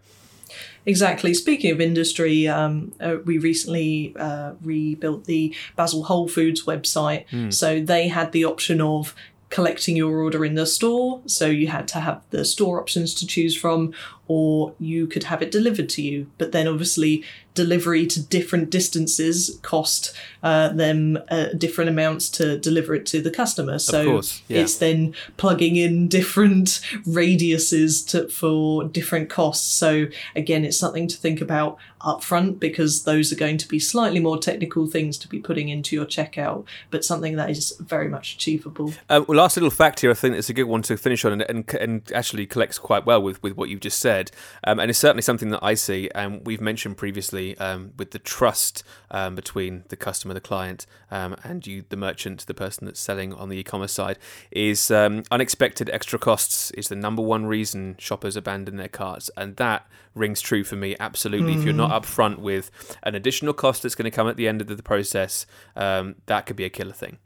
Exactly. 0.85 1.33
Speaking 1.33 1.71
of 1.71 1.79
industry, 1.79 2.47
um, 2.47 2.91
uh, 2.99 3.17
we 3.23 3.37
recently 3.37 4.13
uh, 4.17 4.53
rebuilt 4.61 5.25
the 5.25 5.55
Basil 5.75 6.03
Whole 6.03 6.27
Foods 6.27 6.65
website. 6.65 7.27
Mm. 7.29 7.53
So 7.53 7.81
they 7.81 8.09
had 8.09 8.31
the 8.31 8.45
option 8.45 8.81
of 8.81 9.15
collecting 9.49 9.95
your 9.95 10.17
order 10.17 10.43
in 10.43 10.55
the 10.55 10.65
store. 10.65 11.21
So 11.27 11.45
you 11.45 11.67
had 11.67 11.87
to 11.89 11.99
have 11.99 12.23
the 12.31 12.43
store 12.43 12.81
options 12.81 13.13
to 13.13 13.27
choose 13.27 13.55
from, 13.55 13.93
or 14.27 14.73
you 14.79 15.05
could 15.05 15.25
have 15.25 15.43
it 15.43 15.51
delivered 15.51 15.89
to 15.89 16.01
you. 16.01 16.25
But 16.39 16.51
then 16.51 16.67
obviously 16.67 17.23
delivery 17.53 18.07
to 18.07 18.21
different 18.21 18.69
distances 18.69 19.59
cost 19.61 20.13
uh, 20.41 20.69
them 20.69 21.17
uh, 21.29 21.47
different 21.57 21.89
amounts 21.89 22.29
to 22.29 22.57
deliver 22.57 22.95
it 22.95 23.05
to 23.07 23.21
the 23.21 23.31
customer. 23.31 23.79
So 23.79 24.05
course, 24.05 24.41
yeah. 24.47 24.61
it's 24.61 24.77
then 24.77 25.13
plugging 25.37 25.75
in 25.75 26.07
different 26.07 26.67
radiuses 27.07 28.07
to, 28.09 28.27
for 28.29 28.85
different 28.85 29.29
costs. 29.29 29.65
So 29.65 30.07
again, 30.35 30.65
it's 30.65 30.77
something 30.77 31.07
to 31.07 31.17
think 31.17 31.41
about 31.41 31.77
upfront 32.03 32.59
because 32.59 33.03
those 33.03 33.31
are 33.31 33.35
going 33.35 33.57
to 33.57 33.67
be 33.67 33.79
slightly 33.79 34.19
more 34.19 34.37
technical 34.37 34.87
things 34.87 35.17
to 35.17 35.27
be 35.27 35.39
putting 35.39 35.69
into 35.69 35.95
your 35.95 36.05
checkout, 36.05 36.65
but 36.91 37.03
something 37.03 37.35
that 37.35 37.49
is 37.49 37.73
very 37.79 38.09
much 38.09 38.35
achievable. 38.35 38.93
Uh, 39.09 39.23
well, 39.27 39.37
last 39.37 39.55
little 39.57 39.69
fact 39.69 40.01
here, 40.01 40.11
I 40.11 40.13
think 40.13 40.35
it's 40.35 40.49
a 40.49 40.53
good 40.53 40.65
one 40.65 40.81
to 40.83 40.97
finish 40.97 41.25
on 41.25 41.33
and, 41.33 41.41
and, 41.49 41.73
and 41.75 42.11
actually 42.13 42.45
collects 42.45 42.77
quite 42.77 43.05
well 43.05 43.21
with, 43.21 43.41
with 43.41 43.55
what 43.55 43.69
you've 43.69 43.79
just 43.79 43.99
said. 43.99 44.31
Um, 44.63 44.79
and 44.79 44.89
it's 44.89 44.99
certainly 44.99 45.21
something 45.21 45.49
that 45.49 45.63
I 45.63 45.73
see, 45.73 46.09
and 46.13 46.45
we've 46.45 46.61
mentioned 46.61 46.97
previously 46.97 47.57
um, 47.57 47.93
with 47.97 48.11
the 48.11 48.19
trust 48.19 48.83
um, 49.11 49.35
between 49.35 49.83
the 49.89 49.95
customer, 49.95 50.33
the 50.33 50.41
client, 50.41 50.85
um, 51.11 51.35
and 51.43 51.65
you, 51.65 51.85
the 51.89 51.97
merchant, 51.97 52.45
the 52.47 52.53
person 52.53 52.85
that's 52.85 52.99
selling 52.99 53.33
on 53.33 53.49
the 53.49 53.57
e-commerce 53.57 53.93
side, 53.93 54.17
is 54.51 54.91
unexpected 54.91 55.89
extra 55.89 56.19
costs 56.19 56.71
is 56.71 56.87
the 56.89 56.95
number 56.95 57.21
one 57.21 57.45
reason 57.45 57.95
shoppers 57.97 58.35
abandon 58.35 58.77
their 58.77 58.87
carts, 58.87 59.29
and 59.37 59.55
that 59.57 59.87
rings 60.15 60.41
true 60.41 60.63
for 60.63 60.75
me 60.75 60.95
absolutely. 60.99 61.55
Mm. 61.55 61.59
If 61.59 61.63
you're 61.63 61.73
not 61.73 61.91
hmm. 61.91 61.97
upfront 61.97 62.37
with 62.39 62.71
an 63.03 63.15
additional 63.15 63.53
cost 63.53 63.83
that's 63.83 63.95
going 63.95 64.09
to 64.09 64.11
come 64.11 64.27
at 64.27 64.37
the 64.37 64.47
end 64.47 64.61
of 64.61 64.67
the 64.67 64.83
process, 64.83 65.45
um, 65.75 66.15
that 66.25 66.45
could 66.45 66.55
be 66.55 66.65
a 66.65 66.69
killer 66.69 66.93
thing. 66.93 67.17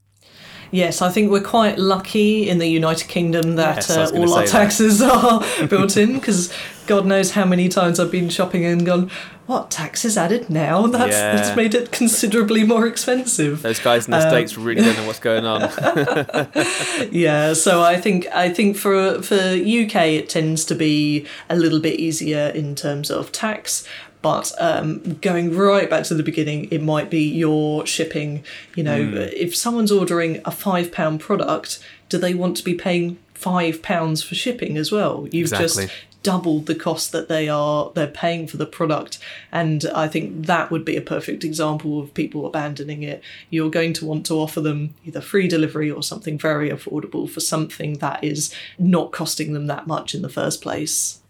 Yes, 0.71 1.01
I 1.01 1.09
think 1.09 1.31
we're 1.31 1.41
quite 1.41 1.77
lucky 1.77 2.49
in 2.49 2.57
the 2.57 2.67
United 2.67 3.07
Kingdom 3.07 3.55
that 3.55 3.87
yes, 3.87 3.89
uh, 3.89 4.11
all 4.15 4.33
our 4.33 4.45
taxes 4.45 4.99
that. 4.99 5.11
are 5.61 5.67
built 5.67 5.97
in 5.97 6.13
because 6.13 6.53
God 6.87 7.05
knows 7.05 7.31
how 7.31 7.45
many 7.45 7.69
times 7.69 7.99
I've 7.99 8.11
been 8.11 8.29
shopping 8.29 8.65
and 8.65 8.85
gone, 8.85 9.11
what 9.47 9.71
taxes 9.71 10.17
added 10.17 10.49
now? 10.49 10.87
That's, 10.97 11.13
yeah. 11.13 11.35
that's 11.35 11.55
made 11.55 11.73
it 11.73 11.91
considerably 11.91 12.65
more 12.65 12.85
expensive. 12.85 13.61
Those 13.61 13.79
guys 13.79 14.05
in 14.05 14.11
the 14.11 14.17
um, 14.17 14.29
states 14.29 14.57
really 14.57 14.81
don't 14.81 14.97
know 14.97 15.07
what's 15.07 15.19
going 15.19 15.45
on. 15.45 15.61
yeah, 17.11 17.53
so 17.53 17.81
I 17.81 17.99
think 17.99 18.27
I 18.33 18.49
think 18.49 18.75
for 18.75 19.21
for 19.21 19.35
UK 19.35 19.95
it 19.95 20.29
tends 20.29 20.65
to 20.65 20.75
be 20.75 21.25
a 21.49 21.55
little 21.55 21.79
bit 21.79 21.97
easier 21.99 22.47
in 22.49 22.75
terms 22.75 23.09
of 23.09 23.31
tax. 23.31 23.87
But 24.21 24.51
um, 24.59 25.15
going 25.21 25.55
right 25.55 25.89
back 25.89 26.03
to 26.05 26.15
the 26.15 26.23
beginning, 26.23 26.67
it 26.71 26.81
might 26.81 27.09
be 27.09 27.23
your 27.23 27.85
shipping. 27.85 28.43
You 28.75 28.83
know, 28.83 28.99
mm. 28.99 29.33
if 29.33 29.55
someone's 29.55 29.91
ordering 29.91 30.41
a 30.43 30.51
five 30.51 30.91
pound 30.91 31.19
product, 31.19 31.79
do 32.09 32.17
they 32.17 32.33
want 32.33 32.57
to 32.57 32.63
be 32.63 32.73
paying 32.73 33.17
five 33.33 33.81
pounds 33.81 34.23
for 34.23 34.35
shipping 34.35 34.77
as 34.77 34.91
well? 34.91 35.27
You've 35.31 35.51
exactly. 35.51 35.85
just 35.85 35.95
doubled 36.23 36.65
the 36.65 36.75
cost 36.75 37.13
that 37.13 37.29
they 37.29 37.47
are 37.47 37.91
they're 37.95 38.05
paying 38.05 38.47
for 38.47 38.57
the 38.57 38.65
product 38.65 39.17
and 39.49 39.85
i 39.95 40.09
think 40.09 40.45
that 40.45 40.69
would 40.69 40.83
be 40.83 40.97
a 40.97 41.01
perfect 41.01 41.43
example 41.45 42.01
of 42.01 42.13
people 42.13 42.45
abandoning 42.45 43.01
it 43.01 43.23
you're 43.49 43.69
going 43.69 43.93
to 43.93 44.05
want 44.05 44.25
to 44.25 44.33
offer 44.33 44.59
them 44.59 44.93
either 45.05 45.21
free 45.21 45.47
delivery 45.47 45.89
or 45.89 46.03
something 46.03 46.37
very 46.37 46.69
affordable 46.69 47.29
for 47.29 47.39
something 47.39 47.99
that 47.99 48.21
is 48.21 48.53
not 48.77 49.13
costing 49.13 49.53
them 49.53 49.67
that 49.67 49.87
much 49.87 50.13
in 50.13 50.21
the 50.21 50.27
first 50.27 50.61
place 50.61 51.21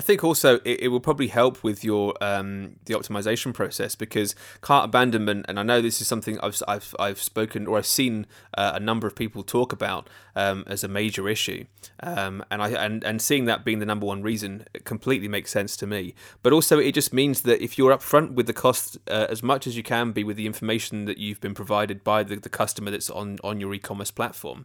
I 0.00 0.02
think 0.02 0.24
also 0.24 0.60
it, 0.64 0.84
it, 0.84 0.88
will 0.88 0.98
probably 0.98 1.26
help 1.26 1.62
with 1.62 1.84
your 1.84 2.14
um, 2.22 2.76
the 2.86 2.94
optimization 2.94 3.52
process 3.52 3.94
because 3.94 4.34
cart 4.62 4.86
abandonment, 4.86 5.44
and 5.46 5.60
I 5.60 5.62
know 5.62 5.82
this 5.82 6.00
is 6.00 6.08
something 6.08 6.40
I've 6.40 6.62
I've, 6.66 6.94
I've 6.98 7.20
spoken 7.20 7.66
or 7.66 7.76
I've 7.76 7.84
seen 7.84 8.24
uh, 8.56 8.72
a 8.76 8.80
number 8.80 9.06
of 9.06 9.14
people 9.14 9.42
talk 9.42 9.74
about 9.74 10.08
um, 10.34 10.64
as 10.66 10.82
a 10.82 10.88
major 10.88 11.28
issue, 11.28 11.66
um, 12.02 12.42
and 12.50 12.62
I 12.62 12.70
and, 12.70 13.04
and 13.04 13.20
seeing 13.20 13.44
that 13.44 13.62
being 13.62 13.78
the 13.78 13.84
number 13.84 14.06
one 14.06 14.22
reason 14.22 14.64
completely 14.84 15.28
makes 15.28 15.50
sense 15.50 15.76
to 15.76 15.86
me. 15.86 16.14
But 16.42 16.54
also, 16.54 16.78
it 16.78 16.92
just 16.92 17.12
means 17.12 17.42
that 17.42 17.62
if 17.62 17.76
you're 17.76 17.94
upfront 17.94 18.32
with 18.32 18.46
the 18.46 18.54
cost 18.54 18.96
uh, 19.06 19.26
as 19.28 19.42
much 19.42 19.66
as 19.66 19.76
you 19.76 19.82
can 19.82 20.12
be 20.12 20.24
with 20.24 20.38
the 20.38 20.46
information 20.46 21.04
that 21.04 21.18
you've 21.18 21.42
been 21.42 21.52
provided 21.54 22.02
by 22.02 22.22
the, 22.22 22.36
the 22.36 22.48
customer 22.48 22.90
that's 22.90 23.10
on 23.10 23.36
on 23.44 23.60
your 23.60 23.74
e-commerce 23.74 24.10
platform 24.10 24.64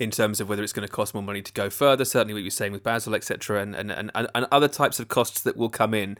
in 0.00 0.10
terms 0.10 0.40
of 0.40 0.48
whether 0.48 0.62
it's 0.62 0.72
going 0.72 0.86
to 0.86 0.92
cost 0.92 1.14
more 1.14 1.22
money 1.22 1.42
to 1.42 1.52
go 1.52 1.70
further. 1.70 2.04
Certainly, 2.04 2.34
what 2.34 2.42
you're 2.42 2.50
saying 2.50 2.72
with 2.72 2.82
Basil, 2.82 3.14
etc., 3.14 3.60
and, 3.60 3.76
and, 3.76 3.92
and, 3.92 4.10
and 4.14 4.46
other 4.50 4.66
types 4.66 4.98
of 4.98 5.06
costs 5.06 5.42
that 5.42 5.56
will 5.56 5.68
come 5.68 5.94
in. 5.94 6.18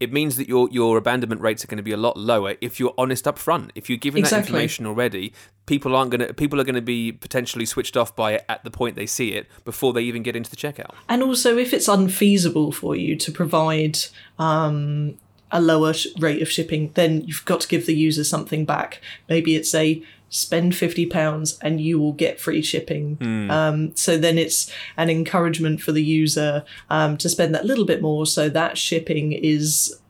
It 0.00 0.14
means 0.14 0.38
that 0.38 0.48
your 0.48 0.66
your 0.70 0.96
abandonment 0.96 1.42
rates 1.42 1.62
are 1.62 1.66
going 1.66 1.76
to 1.76 1.82
be 1.82 1.92
a 1.92 1.98
lot 1.98 2.16
lower 2.16 2.54
if 2.62 2.80
you're 2.80 2.94
honest 2.96 3.28
up 3.28 3.38
front. 3.38 3.70
If 3.74 3.90
you're 3.90 3.98
giving 3.98 4.20
exactly. 4.20 4.40
that 4.40 4.48
information 4.48 4.86
already, 4.86 5.34
people 5.66 5.94
aren't 5.94 6.10
going 6.10 6.26
to 6.26 6.32
people 6.32 6.58
are 6.58 6.64
going 6.64 6.74
to 6.74 6.80
be 6.80 7.12
potentially 7.12 7.66
switched 7.66 7.98
off 7.98 8.16
by 8.16 8.32
it 8.32 8.44
at 8.48 8.64
the 8.64 8.70
point 8.70 8.96
they 8.96 9.04
see 9.04 9.34
it 9.34 9.46
before 9.66 9.92
they 9.92 10.00
even 10.00 10.22
get 10.22 10.34
into 10.34 10.48
the 10.48 10.56
checkout. 10.56 10.94
And 11.10 11.22
also, 11.22 11.58
if 11.58 11.74
it's 11.74 11.86
unfeasible 11.86 12.72
for 12.72 12.96
you 12.96 13.14
to 13.16 13.30
provide 13.30 13.98
um, 14.38 15.18
a 15.52 15.60
lower 15.60 15.92
rate 16.18 16.40
of 16.40 16.50
shipping, 16.50 16.92
then 16.94 17.20
you've 17.26 17.44
got 17.44 17.60
to 17.60 17.68
give 17.68 17.84
the 17.84 17.94
user 17.94 18.24
something 18.24 18.64
back. 18.64 19.02
Maybe 19.28 19.54
it's 19.54 19.74
a 19.74 20.02
spend 20.30 20.74
fifty 20.74 21.04
pounds 21.04 21.58
and 21.60 21.80
you 21.80 21.98
will 21.98 22.12
get 22.12 22.40
free 22.40 22.62
shipping. 22.62 23.16
Mm. 23.18 23.50
Um, 23.50 23.96
so 23.96 24.16
then 24.16 24.38
it's 24.38 24.72
an 24.96 25.10
encouragement 25.10 25.82
for 25.82 25.92
the 25.92 26.02
user 26.02 26.64
um, 26.88 27.16
to 27.18 27.28
spend 27.28 27.54
that 27.54 27.66
little 27.66 27.84
bit 27.84 28.00
more. 28.00 28.24
So 28.26 28.48
that 28.48 28.78
shipping 28.78 29.32
is 29.32 30.00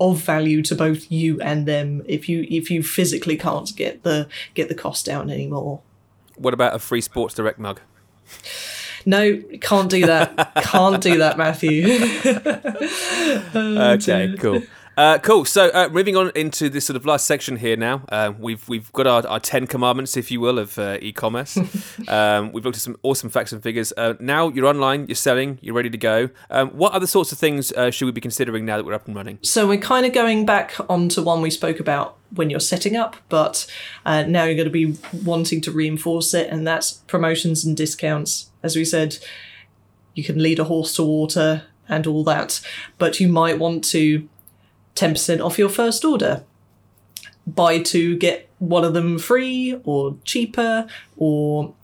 of 0.00 0.18
value 0.18 0.62
to 0.62 0.74
both 0.74 1.10
you 1.12 1.40
and 1.40 1.66
them. 1.66 2.02
If 2.06 2.28
you 2.28 2.46
if 2.50 2.70
you 2.70 2.82
physically 2.82 3.36
can't 3.36 3.74
get 3.76 4.02
the 4.02 4.28
get 4.54 4.68
the 4.68 4.74
cost 4.74 5.06
down 5.06 5.30
anymore. 5.30 5.80
What 6.36 6.54
about 6.54 6.74
a 6.74 6.78
free 6.78 7.02
Sports 7.02 7.34
Direct 7.34 7.58
mug? 7.58 7.80
No, 9.06 9.40
can't 9.60 9.90
do 9.90 10.06
that. 10.06 10.54
can't 10.62 11.02
do 11.02 11.18
that, 11.18 11.38
Matthew. 11.38 11.86
oh, 13.54 13.92
okay, 13.92 14.34
cool. 14.38 14.62
Uh, 15.00 15.16
cool. 15.16 15.46
So 15.46 15.70
uh, 15.72 15.88
moving 15.90 16.14
on 16.14 16.30
into 16.34 16.68
this 16.68 16.84
sort 16.84 16.94
of 16.94 17.06
last 17.06 17.26
section 17.26 17.56
here 17.56 17.74
now, 17.74 18.02
uh, 18.10 18.34
we've 18.38 18.68
we've 18.68 18.92
got 18.92 19.06
our, 19.06 19.26
our 19.26 19.40
ten 19.40 19.66
commandments, 19.66 20.14
if 20.14 20.30
you 20.30 20.42
will, 20.42 20.58
of 20.58 20.78
uh, 20.78 20.98
e-commerce. 21.00 21.56
um, 22.08 22.52
we've 22.52 22.66
looked 22.66 22.76
at 22.76 22.82
some 22.82 22.98
awesome 23.02 23.30
facts 23.30 23.50
and 23.50 23.62
figures. 23.62 23.94
Uh, 23.96 24.12
now 24.20 24.50
you're 24.50 24.66
online, 24.66 25.06
you're 25.06 25.14
selling, 25.14 25.58
you're 25.62 25.74
ready 25.74 25.88
to 25.88 25.96
go. 25.96 26.28
Um, 26.50 26.68
what 26.72 26.92
other 26.92 27.06
sorts 27.06 27.32
of 27.32 27.38
things 27.38 27.72
uh, 27.72 27.90
should 27.90 28.04
we 28.04 28.12
be 28.12 28.20
considering 28.20 28.66
now 28.66 28.76
that 28.76 28.84
we're 28.84 28.92
up 28.92 29.06
and 29.06 29.16
running? 29.16 29.38
So 29.40 29.66
we're 29.66 29.78
kind 29.78 30.04
of 30.04 30.12
going 30.12 30.44
back 30.44 30.74
onto 30.90 31.22
one 31.22 31.40
we 31.40 31.50
spoke 31.50 31.80
about 31.80 32.18
when 32.34 32.50
you're 32.50 32.60
setting 32.60 32.94
up, 32.94 33.16
but 33.30 33.66
now 34.04 34.44
you're 34.44 34.54
going 34.54 34.64
to 34.66 34.70
be 34.70 34.98
wanting 35.24 35.62
to 35.62 35.72
reinforce 35.72 36.34
it, 36.34 36.50
and 36.50 36.66
that's 36.66 36.92
promotions 36.92 37.64
and 37.64 37.74
discounts. 37.74 38.50
As 38.62 38.76
we 38.76 38.84
said, 38.84 39.16
you 40.14 40.24
can 40.24 40.42
lead 40.42 40.58
a 40.58 40.64
horse 40.64 40.94
to 40.96 41.02
water 41.04 41.62
and 41.88 42.06
all 42.06 42.22
that, 42.24 42.60
but 42.98 43.18
you 43.18 43.28
might 43.28 43.58
want 43.58 43.82
to 43.84 44.28
10% 44.96 45.44
off 45.44 45.58
your 45.58 45.68
first 45.68 46.04
order. 46.04 46.44
Buy 47.46 47.80
two, 47.80 48.16
get 48.16 48.48
one 48.58 48.84
of 48.84 48.94
them 48.94 49.18
free 49.18 49.80
or 49.84 50.16
cheaper, 50.24 50.86
or 51.16 51.74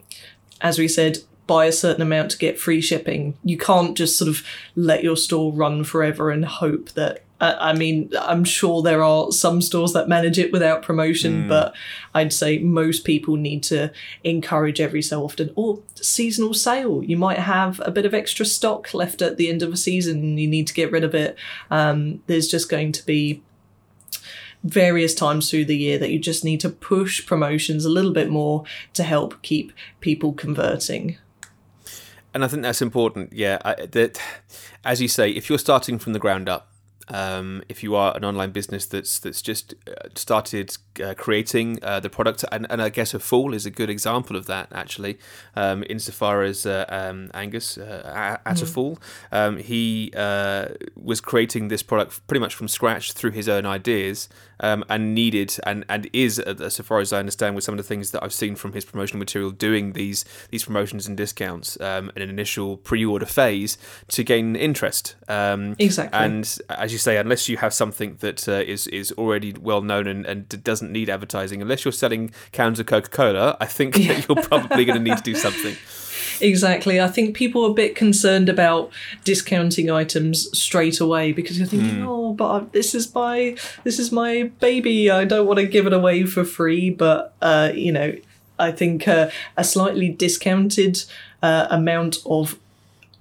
as 0.60 0.78
we 0.78 0.88
said, 0.88 1.18
buy 1.46 1.66
a 1.66 1.72
certain 1.72 2.02
amount 2.02 2.30
to 2.32 2.38
get 2.38 2.58
free 2.58 2.80
shipping. 2.80 3.36
You 3.44 3.56
can't 3.56 3.96
just 3.96 4.18
sort 4.18 4.28
of 4.28 4.44
let 4.74 5.02
your 5.04 5.16
store 5.16 5.52
run 5.52 5.84
forever 5.84 6.30
and 6.30 6.44
hope 6.44 6.90
that 6.90 7.22
I 7.38 7.74
mean, 7.74 8.10
I'm 8.18 8.44
sure 8.44 8.80
there 8.80 9.02
are 9.02 9.30
some 9.30 9.60
stores 9.60 9.92
that 9.92 10.08
manage 10.08 10.38
it 10.38 10.52
without 10.52 10.82
promotion, 10.82 11.44
mm. 11.44 11.48
but 11.48 11.74
I'd 12.14 12.32
say 12.32 12.58
most 12.58 13.04
people 13.04 13.36
need 13.36 13.62
to 13.64 13.92
encourage 14.24 14.80
every 14.80 15.02
so 15.02 15.22
often. 15.22 15.50
Or 15.54 15.80
seasonal 15.94 16.54
sale. 16.54 17.04
You 17.04 17.18
might 17.18 17.38
have 17.38 17.80
a 17.84 17.90
bit 17.90 18.06
of 18.06 18.14
extra 18.14 18.46
stock 18.46 18.94
left 18.94 19.20
at 19.20 19.36
the 19.36 19.50
end 19.50 19.62
of 19.62 19.72
a 19.72 19.76
season 19.76 20.18
and 20.20 20.40
you 20.40 20.48
need 20.48 20.66
to 20.68 20.74
get 20.74 20.90
rid 20.90 21.04
of 21.04 21.14
it. 21.14 21.36
Um, 21.70 22.22
there's 22.26 22.48
just 22.48 22.70
going 22.70 22.92
to 22.92 23.04
be 23.04 23.42
various 24.64 25.14
times 25.14 25.50
through 25.50 25.66
the 25.66 25.76
year 25.76 25.98
that 25.98 26.10
you 26.10 26.18
just 26.18 26.42
need 26.42 26.60
to 26.60 26.70
push 26.70 27.26
promotions 27.26 27.84
a 27.84 27.90
little 27.90 28.12
bit 28.12 28.30
more 28.30 28.64
to 28.94 29.02
help 29.02 29.40
keep 29.42 29.72
people 30.00 30.32
converting. 30.32 31.18
And 32.32 32.44
I 32.44 32.48
think 32.48 32.62
that's 32.62 32.82
important. 32.82 33.32
Yeah, 33.32 33.58
I, 33.62 33.86
that 33.86 34.20
as 34.84 35.02
you 35.02 35.08
say, 35.08 35.30
if 35.30 35.48
you're 35.50 35.58
starting 35.58 35.98
from 35.98 36.14
the 36.14 36.18
ground 36.18 36.48
up, 36.48 36.72
um, 37.08 37.62
if 37.68 37.82
you 37.82 37.94
are 37.94 38.16
an 38.16 38.24
online 38.24 38.50
business 38.50 38.86
that's 38.86 39.18
that's 39.18 39.42
just 39.42 39.74
uh, 39.86 40.08
started 40.14 40.76
uh, 41.00 41.14
creating 41.14 41.78
uh, 41.82 42.00
the 42.00 42.10
product, 42.10 42.44
and, 42.50 42.66
and 42.70 42.82
I 42.82 42.88
guess 42.88 43.14
a 43.14 43.18
fool 43.18 43.54
is 43.54 43.66
a 43.66 43.70
good 43.70 43.90
example 43.90 44.36
of 44.36 44.46
that 44.46 44.68
actually, 44.72 45.18
um, 45.54 45.84
insofar 45.88 46.42
as 46.42 46.66
uh, 46.66 46.84
um, 46.88 47.30
Angus 47.34 47.78
uh, 47.78 48.38
at 48.44 48.56
mm. 48.56 48.62
a 48.62 48.66
fool, 48.66 48.98
um, 49.32 49.58
he 49.58 50.12
uh, 50.16 50.68
was 50.96 51.20
creating 51.20 51.68
this 51.68 51.82
product 51.82 52.26
pretty 52.26 52.40
much 52.40 52.54
from 52.54 52.68
scratch 52.68 53.12
through 53.12 53.32
his 53.32 53.48
own 53.48 53.66
ideas, 53.66 54.28
um, 54.60 54.84
and 54.88 55.14
needed 55.14 55.56
and 55.64 55.84
and 55.88 56.08
is, 56.12 56.42
so 56.68 56.82
far 56.82 57.00
as 57.00 57.12
I 57.12 57.18
understand, 57.18 57.54
with 57.54 57.64
some 57.64 57.74
of 57.74 57.78
the 57.78 57.84
things 57.84 58.10
that 58.12 58.22
I've 58.22 58.32
seen 58.32 58.56
from 58.56 58.72
his 58.72 58.84
promotional 58.84 59.18
material, 59.18 59.50
doing 59.50 59.92
these 59.92 60.24
these 60.50 60.64
promotions 60.64 61.06
and 61.06 61.16
discounts 61.16 61.80
um, 61.80 62.10
in 62.16 62.22
an 62.22 62.30
initial 62.30 62.76
pre-order 62.76 63.26
phase 63.26 63.78
to 64.08 64.24
gain 64.24 64.56
interest. 64.56 65.16
exactly, 65.78 66.18
and 66.18 66.58
as 66.70 66.92
you 66.92 66.98
say, 66.98 67.16
unless 67.16 67.48
you 67.48 67.58
have 67.58 67.74
something 67.74 68.16
that 68.20 68.48
uh, 68.48 68.52
is 68.52 68.86
is 68.88 69.12
already 69.12 69.52
well 69.52 69.82
known 69.82 70.06
and, 70.06 70.26
and 70.26 70.64
doesn't 70.64 70.85
need 70.90 71.10
advertising, 71.10 71.62
unless 71.62 71.84
you're 71.84 71.92
selling 71.92 72.30
cans 72.52 72.80
of 72.80 72.86
Coca 72.86 73.10
Cola, 73.10 73.56
I 73.60 73.66
think 73.66 73.96
yeah. 73.98 74.14
that 74.14 74.28
you're 74.28 74.42
probably 74.44 74.84
going 74.84 74.98
to 74.98 75.02
need 75.02 75.16
to 75.16 75.22
do 75.22 75.34
something. 75.34 75.76
Exactly. 76.40 77.00
I 77.00 77.08
think 77.08 77.34
people 77.34 77.64
are 77.64 77.70
a 77.70 77.74
bit 77.74 77.94
concerned 77.94 78.48
about 78.48 78.92
discounting 79.24 79.90
items 79.90 80.48
straight 80.58 81.00
away 81.00 81.32
because 81.32 81.58
you're 81.58 81.66
thinking, 81.66 82.00
mm. 82.00 82.06
oh, 82.06 82.32
but 82.32 82.72
this 82.72 82.94
is 82.94 83.14
my 83.14 83.56
this 83.84 83.98
is 83.98 84.12
my 84.12 84.50
baby. 84.60 85.10
I 85.10 85.24
don't 85.24 85.46
want 85.46 85.58
to 85.58 85.66
give 85.66 85.86
it 85.86 85.92
away 85.92 86.24
for 86.24 86.44
free. 86.44 86.90
But 86.90 87.34
uh, 87.40 87.72
you 87.74 87.92
know, 87.92 88.14
I 88.58 88.72
think 88.72 89.08
uh, 89.08 89.30
a 89.56 89.64
slightly 89.64 90.08
discounted 90.08 91.04
uh, 91.42 91.68
amount 91.70 92.18
of 92.26 92.58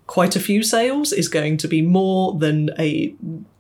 quite 0.07 0.35
a 0.35 0.39
few 0.39 0.63
sales 0.63 1.11
is 1.11 1.27
going 1.27 1.57
to 1.57 1.67
be 1.67 1.81
more 1.81 2.33
than 2.33 2.69
a 2.77 3.13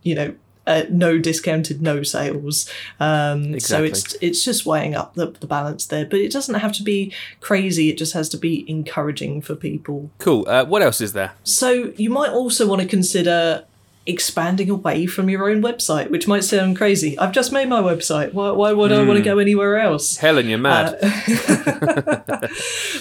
you 0.03 0.15
know 0.15 0.35
uh, 0.67 0.83
no 0.89 1.17
discounted, 1.17 1.81
no 1.81 2.03
sales. 2.03 2.69
Um, 2.99 3.53
exactly. 3.53 3.59
So 3.59 3.83
it's 3.83 4.15
it's 4.21 4.45
just 4.45 4.65
weighing 4.65 4.95
up 4.95 5.15
the, 5.15 5.27
the 5.27 5.47
balance 5.47 5.85
there, 5.85 6.05
but 6.05 6.19
it 6.19 6.31
doesn't 6.31 6.55
have 6.55 6.73
to 6.73 6.83
be 6.83 7.13
crazy. 7.41 7.89
It 7.89 7.97
just 7.97 8.13
has 8.13 8.29
to 8.29 8.37
be 8.37 8.69
encouraging 8.69 9.41
for 9.41 9.55
people. 9.55 10.09
Cool. 10.17 10.47
Uh, 10.47 10.65
what 10.65 10.81
else 10.81 11.01
is 11.01 11.13
there? 11.13 11.33
So 11.43 11.93
you 11.97 12.09
might 12.09 12.31
also 12.31 12.67
want 12.67 12.81
to 12.81 12.87
consider 12.87 13.65
expanding 14.07 14.69
away 14.69 15.07
from 15.07 15.29
your 15.29 15.49
own 15.49 15.61
website, 15.61 16.09
which 16.11 16.27
might 16.27 16.43
sound 16.43 16.77
crazy. 16.77 17.17
I've 17.17 17.31
just 17.31 17.51
made 17.51 17.67
my 17.67 17.81
website. 17.81 18.33
Why, 18.33 18.51
why 18.51 18.71
would 18.71 18.91
mm. 18.91 18.99
I 18.99 19.03
want 19.03 19.17
to 19.17 19.21
hmm. 19.21 19.35
go 19.35 19.39
anywhere 19.39 19.79
else? 19.79 20.17
Helen, 20.17 20.47
you're 20.47 20.59
mad. 20.59 20.97
Uh, 21.01 22.47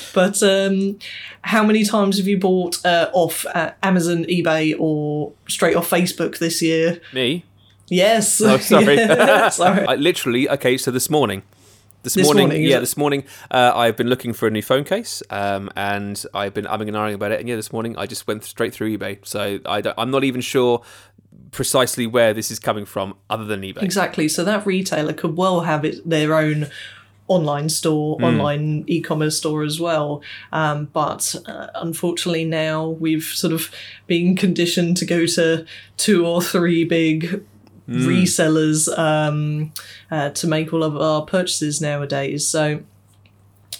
but 0.14 0.42
um, 0.42 0.98
how 1.42 1.64
many 1.64 1.84
times 1.84 2.16
have 2.16 2.26
you 2.26 2.38
bought 2.38 2.84
uh, 2.86 3.10
off 3.12 3.44
Amazon, 3.82 4.24
eBay, 4.24 4.74
or 4.78 5.32
straight 5.46 5.76
off 5.76 5.90
Facebook 5.90 6.38
this 6.38 6.62
year? 6.62 7.00
Me. 7.12 7.44
Yes. 7.88 8.40
Oh, 8.40 8.58
sorry. 8.58 8.96
sorry. 9.50 9.86
I, 9.86 9.94
literally, 9.96 10.48
okay, 10.50 10.76
so 10.76 10.90
this 10.90 11.10
morning. 11.10 11.42
This, 12.02 12.14
this 12.14 12.26
morning, 12.26 12.48
morning 12.48 12.64
yeah, 12.64 12.80
this 12.80 12.98
morning 12.98 13.24
uh, 13.50 13.72
I've 13.74 13.96
been 13.96 14.08
looking 14.08 14.34
for 14.34 14.46
a 14.46 14.50
new 14.50 14.60
phone 14.60 14.84
case, 14.84 15.22
um, 15.30 15.70
and 15.74 16.22
I've 16.34 16.52
been 16.52 16.66
umming 16.66 16.88
and 16.88 16.96
ahhing 16.96 17.14
about 17.14 17.32
it. 17.32 17.40
And 17.40 17.48
yeah, 17.48 17.56
this 17.56 17.72
morning 17.72 17.96
I 17.96 18.04
just 18.04 18.26
went 18.26 18.44
straight 18.44 18.74
through 18.74 18.98
eBay. 18.98 19.26
So 19.26 19.58
I 19.64 19.82
am 19.96 20.10
not 20.10 20.22
even 20.22 20.42
sure 20.42 20.82
precisely 21.50 22.06
where 22.06 22.34
this 22.34 22.50
is 22.50 22.58
coming 22.58 22.84
from, 22.84 23.16
other 23.30 23.46
than 23.46 23.62
eBay. 23.62 23.82
Exactly. 23.82 24.28
So 24.28 24.44
that 24.44 24.66
retailer 24.66 25.14
could 25.14 25.38
well 25.38 25.60
have 25.60 25.82
it, 25.84 26.06
their 26.08 26.34
own 26.34 26.66
online 27.26 27.70
store, 27.70 28.18
mm. 28.18 28.24
online 28.24 28.84
e-commerce 28.86 29.38
store 29.38 29.62
as 29.62 29.80
well. 29.80 30.22
Um, 30.52 30.90
but 30.92 31.34
uh, 31.46 31.68
unfortunately, 31.74 32.44
now 32.44 32.88
we've 32.88 33.24
sort 33.24 33.52
of 33.52 33.70
been 34.06 34.36
conditioned 34.36 34.96
to 34.98 35.06
go 35.06 35.24
to 35.26 35.64
two 35.96 36.26
or 36.26 36.42
three 36.42 36.84
big 36.84 37.42
mm. 37.88 38.06
resellers 38.06 38.96
um, 38.98 39.72
uh, 40.10 40.30
to 40.30 40.46
make 40.46 40.72
all 40.72 40.82
of 40.82 40.96
our 40.96 41.22
purchases 41.22 41.80
nowadays. 41.80 42.46
So 42.46 42.82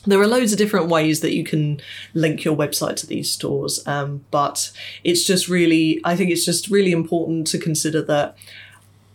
there 0.06 0.20
are 0.20 0.26
loads 0.26 0.52
of 0.52 0.58
different 0.58 0.88
ways 0.88 1.20
that 1.20 1.34
you 1.34 1.44
can 1.44 1.80
link 2.12 2.44
your 2.44 2.56
website 2.56 2.96
to 2.96 3.06
these 3.06 3.30
stores, 3.30 3.86
um, 3.86 4.24
but 4.30 4.70
it's 5.02 5.24
just 5.24 5.48
really, 5.48 6.00
I 6.04 6.16
think 6.16 6.30
it's 6.30 6.44
just 6.44 6.68
really 6.68 6.92
important 6.92 7.46
to 7.48 7.58
consider 7.58 8.02
that 8.02 8.36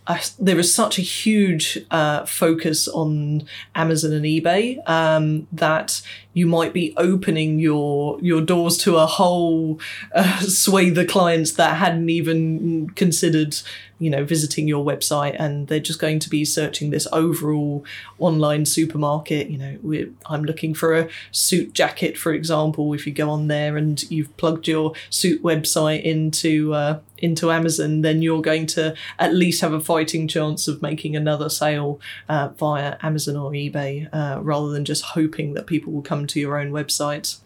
uh, 0.06 0.18
there 0.40 0.58
is 0.58 0.74
such 0.74 0.98
a 0.98 1.02
huge 1.02 1.78
uh, 1.90 2.24
focus 2.24 2.88
on 2.88 3.44
Amazon 3.74 4.12
and 4.12 4.24
eBay 4.24 4.88
um, 4.88 5.46
that 5.52 6.02
you 6.40 6.46
might 6.46 6.72
be 6.72 6.94
opening 6.96 7.58
your 7.58 8.18
your 8.22 8.40
doors 8.40 8.78
to 8.78 8.96
a 8.96 9.04
whole 9.04 9.78
uh, 10.14 10.40
swathe 10.40 10.96
of 10.96 11.06
clients 11.06 11.52
that 11.52 11.76
hadn't 11.76 12.08
even 12.08 12.88
considered 13.02 13.54
you 13.98 14.08
know 14.08 14.24
visiting 14.24 14.66
your 14.66 14.82
website 14.82 15.36
and 15.38 15.68
they're 15.68 15.78
just 15.90 16.00
going 16.00 16.18
to 16.18 16.30
be 16.30 16.42
searching 16.44 16.88
this 16.88 17.06
overall 17.12 17.84
online 18.18 18.64
supermarket. 18.64 19.48
You 19.48 19.58
know 19.58 20.06
i'm 20.26 20.44
looking 20.44 20.72
for 20.74 20.98
a 20.98 21.08
suit 21.30 21.74
jacket 21.74 22.16
for 22.16 22.32
example. 22.32 22.94
If 22.94 23.06
you 23.06 23.12
go 23.12 23.28
on 23.30 23.46
there 23.48 23.76
and 23.76 24.02
you've 24.10 24.34
plugged 24.38 24.66
your 24.66 24.94
suit 25.10 25.42
website 25.42 26.02
into 26.02 26.72
uh, 26.72 27.00
into 27.20 27.50
amazon 27.50 28.00
then 28.00 28.22
you're 28.22 28.40
going 28.40 28.66
to 28.66 28.94
at 29.18 29.34
least 29.34 29.60
have 29.60 29.72
a 29.72 29.80
fighting 29.80 30.26
chance 30.26 30.66
of 30.66 30.82
making 30.82 31.14
another 31.14 31.48
sale 31.48 32.00
uh, 32.28 32.48
via 32.48 32.96
amazon 33.02 33.36
or 33.36 33.50
ebay 33.52 34.08
uh, 34.12 34.40
rather 34.40 34.70
than 34.70 34.84
just 34.84 35.04
hoping 35.04 35.54
that 35.54 35.66
people 35.66 35.92
will 35.92 36.02
come 36.02 36.26
to 36.30 36.40
your 36.40 36.58
own 36.58 36.70
website 36.70 37.38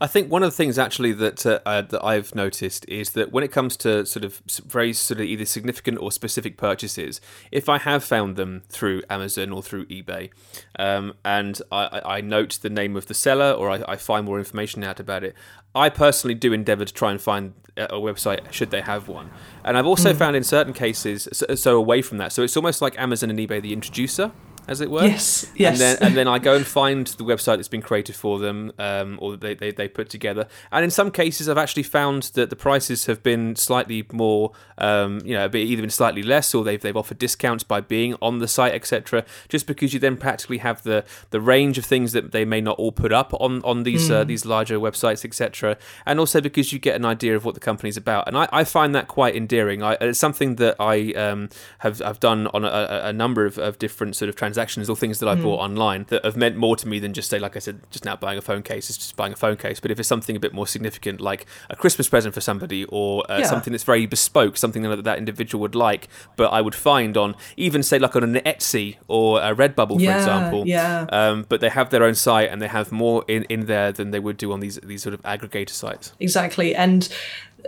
I 0.00 0.06
think 0.06 0.30
one 0.30 0.42
of 0.42 0.50
the 0.50 0.56
things 0.56 0.78
actually 0.78 1.12
that 1.12 1.46
uh, 1.46 1.60
uh, 1.64 1.82
that 1.82 2.04
I've 2.04 2.34
noticed 2.34 2.88
is 2.88 3.10
that 3.10 3.32
when 3.32 3.42
it 3.42 3.50
comes 3.50 3.76
to 3.78 4.04
sort 4.04 4.24
of 4.24 4.42
very 4.66 4.92
sort 4.92 5.20
of 5.20 5.26
either 5.26 5.44
significant 5.44 5.98
or 5.98 6.12
specific 6.12 6.56
purchases, 6.56 7.20
if 7.50 7.68
I 7.68 7.78
have 7.78 8.04
found 8.04 8.36
them 8.36 8.62
through 8.68 9.02
Amazon 9.08 9.52
or 9.52 9.62
through 9.62 9.86
eBay, 9.86 10.30
um, 10.78 11.14
and 11.24 11.60
I, 11.72 12.00
I, 12.04 12.20
note 12.20 12.58
the 12.62 12.70
name 12.70 12.96
of 12.96 13.06
the 13.06 13.14
seller 13.14 13.52
or 13.52 13.70
I, 13.70 13.82
I, 13.88 13.96
find 13.96 14.26
more 14.26 14.38
information 14.38 14.84
out 14.84 15.00
about 15.00 15.24
it, 15.24 15.34
I 15.74 15.88
personally 15.88 16.34
do 16.34 16.52
endeavour 16.52 16.84
to 16.84 16.92
try 16.92 17.10
and 17.10 17.20
find 17.20 17.54
a 17.76 17.94
website 17.94 18.52
should 18.52 18.70
they 18.70 18.82
have 18.82 19.08
one. 19.08 19.30
And 19.64 19.76
I've 19.76 19.86
also 19.86 20.12
mm. 20.12 20.16
found 20.16 20.36
in 20.36 20.44
certain 20.44 20.72
cases, 20.72 21.28
so, 21.32 21.54
so 21.54 21.76
away 21.76 22.02
from 22.02 22.18
that, 22.18 22.32
so 22.32 22.42
it's 22.42 22.56
almost 22.56 22.82
like 22.82 22.98
Amazon 22.98 23.30
and 23.30 23.38
eBay 23.38 23.62
the 23.62 23.72
introducer 23.72 24.32
as 24.68 24.80
it 24.80 24.90
were. 24.90 25.04
Yes, 25.04 25.50
yes. 25.54 25.72
And 25.72 25.80
then, 25.80 25.96
and 26.00 26.16
then 26.16 26.28
I 26.28 26.38
go 26.38 26.54
and 26.54 26.66
find 26.80 27.06
the 27.06 27.24
website 27.24 27.56
that's 27.56 27.68
been 27.68 27.82
created 27.82 28.16
for 28.16 28.38
them, 28.38 28.72
um, 28.78 29.18
or 29.20 29.36
they, 29.36 29.54
they, 29.54 29.70
they 29.70 29.88
put 29.88 30.08
together. 30.08 30.48
And 30.72 30.84
in 30.84 30.90
some 30.90 31.10
cases, 31.10 31.48
I've 31.48 31.58
actually 31.58 31.84
found 31.84 32.24
that 32.34 32.50
the 32.50 32.56
prices 32.56 33.06
have 33.06 33.22
been 33.22 33.56
slightly 33.56 34.06
more, 34.12 34.52
um, 34.78 35.20
you 35.24 35.34
know, 35.34 35.44
either 35.52 35.82
been 35.82 35.90
slightly 35.90 36.22
less, 36.22 36.54
or 36.54 36.64
they've 36.64 36.80
they've 36.80 36.96
offered 36.96 37.18
discounts 37.18 37.62
by 37.64 37.80
being 37.80 38.16
on 38.20 38.38
the 38.38 38.48
site, 38.48 38.74
etc. 38.74 39.24
Just 39.48 39.66
because 39.66 39.94
you 39.94 40.00
then 40.00 40.16
practically 40.16 40.58
have 40.58 40.82
the 40.82 41.04
the 41.30 41.40
range 41.40 41.78
of 41.78 41.84
things 41.84 42.12
that 42.12 42.32
they 42.32 42.44
may 42.44 42.60
not 42.60 42.78
all 42.78 42.92
put 42.92 43.12
up 43.12 43.32
on 43.40 43.62
on 43.62 43.84
these 43.84 44.10
mm. 44.10 44.14
uh, 44.14 44.24
these 44.24 44.44
larger 44.44 44.78
websites, 44.78 45.24
etc. 45.24 45.76
And 46.04 46.18
also 46.18 46.40
because 46.40 46.72
you 46.72 46.78
get 46.78 46.96
an 46.96 47.04
idea 47.04 47.36
of 47.36 47.44
what 47.44 47.54
the 47.54 47.60
company's 47.60 47.96
about. 47.96 48.26
And 48.26 48.36
I, 48.36 48.48
I 48.52 48.64
find 48.64 48.94
that 48.94 49.08
quite 49.08 49.36
endearing. 49.36 49.82
I, 49.82 49.96
it's 50.00 50.18
something 50.18 50.56
that 50.56 50.76
I 50.80 51.12
um, 51.12 51.50
have 51.78 52.00
have 52.00 52.20
done 52.20 52.48
on 52.48 52.64
a, 52.64 53.02
a 53.04 53.12
number 53.12 53.46
of, 53.46 53.58
of 53.58 53.78
different 53.78 54.16
sort 54.16 54.28
of 54.28 54.34
transactions 54.36 54.55
transactions 54.56 54.88
or 54.88 54.96
things 54.96 55.18
that 55.18 55.28
I 55.28 55.34
mm. 55.34 55.42
bought 55.42 55.60
online 55.60 56.06
that 56.08 56.24
have 56.24 56.36
meant 56.36 56.56
more 56.56 56.76
to 56.76 56.88
me 56.88 56.98
than 56.98 57.12
just 57.12 57.28
say, 57.28 57.38
like 57.38 57.56
I 57.56 57.58
said, 57.58 57.80
just 57.90 58.04
now 58.04 58.16
buying 58.16 58.38
a 58.38 58.42
phone 58.42 58.62
case. 58.62 58.88
It's 58.88 58.96
just 58.96 59.16
buying 59.16 59.32
a 59.32 59.36
phone 59.36 59.56
case. 59.56 59.80
But 59.80 59.90
if 59.90 60.00
it's 60.00 60.08
something 60.08 60.34
a 60.34 60.40
bit 60.40 60.54
more 60.54 60.66
significant, 60.66 61.20
like 61.20 61.46
a 61.68 61.76
Christmas 61.76 62.08
present 62.08 62.34
for 62.34 62.40
somebody, 62.40 62.84
or 62.86 63.30
uh, 63.30 63.38
yeah. 63.38 63.46
something 63.46 63.72
that's 63.72 63.84
very 63.84 64.06
bespoke, 64.06 64.56
something 64.56 64.82
that 64.82 65.04
that 65.04 65.18
individual 65.18 65.60
would 65.60 65.74
like, 65.74 66.08
but 66.36 66.52
I 66.52 66.62
would 66.62 66.74
find 66.74 67.16
on 67.16 67.34
even 67.56 67.82
say 67.82 67.98
like 67.98 68.16
on 68.16 68.24
an 68.24 68.42
Etsy 68.46 68.96
or 69.08 69.40
a 69.40 69.54
Redbubble, 69.54 70.00
yeah, 70.00 70.12
for 70.12 70.18
example. 70.18 70.66
Yeah. 70.66 71.06
Um, 71.10 71.44
but 71.48 71.60
they 71.60 71.68
have 71.68 71.90
their 71.90 72.04
own 72.04 72.14
site 72.14 72.50
and 72.50 72.62
they 72.62 72.68
have 72.68 72.90
more 72.90 73.24
in, 73.28 73.44
in 73.44 73.66
there 73.66 73.92
than 73.92 74.10
they 74.10 74.20
would 74.20 74.38
do 74.38 74.52
on 74.52 74.60
these 74.60 74.76
these 74.82 75.02
sort 75.02 75.12
of 75.14 75.22
aggregator 75.22 75.70
sites. 75.70 76.12
Exactly, 76.18 76.74
and 76.74 77.08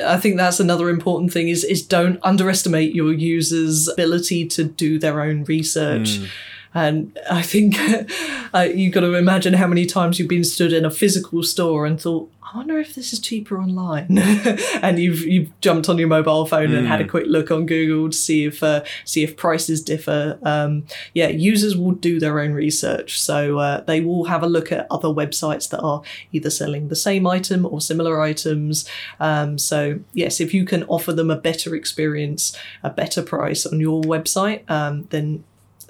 I 0.05 0.17
think 0.17 0.37
that's 0.37 0.61
another 0.61 0.89
important 0.89 1.33
thing 1.33 1.49
is 1.49 1.65
is 1.65 1.83
don't 1.87 2.19
underestimate 2.23 2.95
your 2.95 3.13
users' 3.13 3.89
ability 3.89 4.47
to 4.47 4.65
do 4.65 4.99
their 4.99 5.21
own 5.21 5.45
research. 5.45 6.19
Mm. 6.19 6.29
And 6.75 7.19
I 7.31 7.43
think 7.43 7.77
uh, 8.55 8.69
you've 8.75 8.93
got 8.93 9.01
to 9.01 9.15
imagine 9.15 9.55
how 9.55 9.67
many 9.67 9.87
times 9.87 10.19
you've 10.19 10.29
been 10.29 10.45
stood 10.45 10.73
in 10.73 10.85
a 10.85 10.91
physical 10.91 11.43
store 11.43 11.87
and 11.87 12.01
thought, 12.01 12.31
I 12.51 12.57
wonder 12.57 12.79
if 12.79 12.95
this 12.95 13.13
is 13.13 13.21
cheaper 13.21 13.61
online. 13.61 14.19
and 14.83 14.99
you've 14.99 15.21
you've 15.21 15.61
jumped 15.61 15.89
on 15.89 15.99
your 15.99 16.09
mobile 16.09 16.47
phone 16.47 16.69
mm. 16.69 16.79
and 16.79 16.87
had 16.87 17.01
a 17.01 17.05
hmm. 17.05 17.11
quick 17.11 17.27
look 17.27 17.51
on 17.51 17.67
Google 17.67 18.09
to 18.09 18.17
see 18.17 18.47
if 18.47 18.63
uh, 18.63 18.85
see 19.05 19.23
if 19.23 19.37
prices 19.37 19.83
differ. 19.83 20.39
Um, 20.43 20.87
yeah, 21.13 21.29
users 21.29 21.77
will 21.77 21.93
do 21.93 22.19
their 22.19 22.41
own 22.41 22.53
research, 22.53 23.21
so 23.21 23.59
uh, 23.59 23.83
they 23.83 24.01
will 24.01 24.25
have 24.25 24.43
a 24.43 24.47
look 24.47 24.73
at 24.73 24.87
other 24.91 25.09
websites 25.09 25.69
that 25.71 25.81
are 25.81 26.01
either 26.33 26.49
selling 26.49 26.89
the 26.89 26.97
same 26.97 27.27
item 27.27 27.67
or 27.67 27.83
similar 27.83 28.21
items. 28.21 28.89
Um, 29.21 29.59
so 29.59 30.01
yes, 30.15 30.41
if 30.41 30.55
you 30.55 30.65
can 30.65 30.85
offer 30.85 31.13
them 31.13 31.31
a 31.31 31.37
better 31.37 31.75
experience, 31.75 32.57
a 32.83 32.89
better 32.89 33.23
price 33.23 33.67
on 33.67 33.79
your 33.79 34.01
website, 34.03 34.69
um, 34.71 35.07
then 35.11 35.45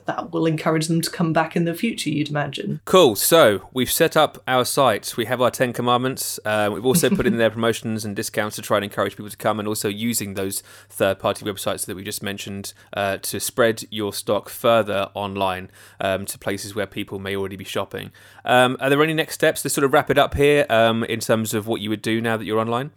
that 0.09 0.33
will 0.33 0.47
encourage 0.47 0.89
them 0.89 1.03
to 1.03 1.11
come 1.11 1.35
back 1.35 1.55
in 1.55 1.67
the 1.67 1.75
future, 1.75 2.09
you'd 2.09 2.31
imagine. 2.31 2.81
Cool. 2.87 3.15
So 3.15 3.69
we've 3.75 3.91
set 3.91 4.17
up 4.17 4.43
our 4.49 4.65
site. 4.65 5.17
We 5.19 5.27
have 5.27 5.43
our 5.43 5.51
10 5.51 5.75
commandments. 5.75 6.41
Uh, 6.47 6.71
we've 6.73 6.85
also 6.85 7.11
put 7.11 7.27
in 7.27 7.37
their 7.39 7.51
promotions 7.51 8.07
and 8.07 8.17
discounts 8.17 8.57
to 8.57 8.63
try 8.63 8.79
and 8.79 8.85
encourage 8.85 9.13
people 9.13 9.29
to 9.29 9.37
come 9.37 9.59
and 9.59 9.69
also 9.69 9.89
using 9.89 10.33
those 10.33 10.63
third 10.89 11.19
party 11.19 11.45
websites 11.45 11.85
that 11.85 11.95
we 11.95 12.03
just 12.03 12.23
mentioned 12.23 12.73
uh, 12.95 13.19
to 13.19 13.39
spread 13.39 13.85
your 13.91 14.15
stock 14.15 14.49
further 14.49 15.11
online 15.13 15.71
um, 16.01 16.25
to 16.25 16.39
places 16.39 16.75
where 16.75 16.87
people 16.87 17.19
may 17.19 17.37
already 17.37 17.57
be 17.57 17.65
shopping. 17.65 18.11
Um, 18.47 18.79
are 18.81 18.89
there 18.89 19.03
any 19.03 19.15
next 19.15 19.35
steps 19.35 19.61
to 19.63 19.69
sort 19.69 19.85
of 19.85 19.93
wrap 19.93 20.11
it 20.11 20.17
up 20.17 20.35
here 20.35 20.65
um, 20.71 21.05
in 21.05 21.21
terms 21.21 21.53
of 21.53 21.67
what 21.67 21.83
you 21.83 21.91
would 21.91 22.03
do 22.03 22.23
now 22.23 22.39
that 22.39 22.47
you're 22.47 22.61
online? 22.61 22.93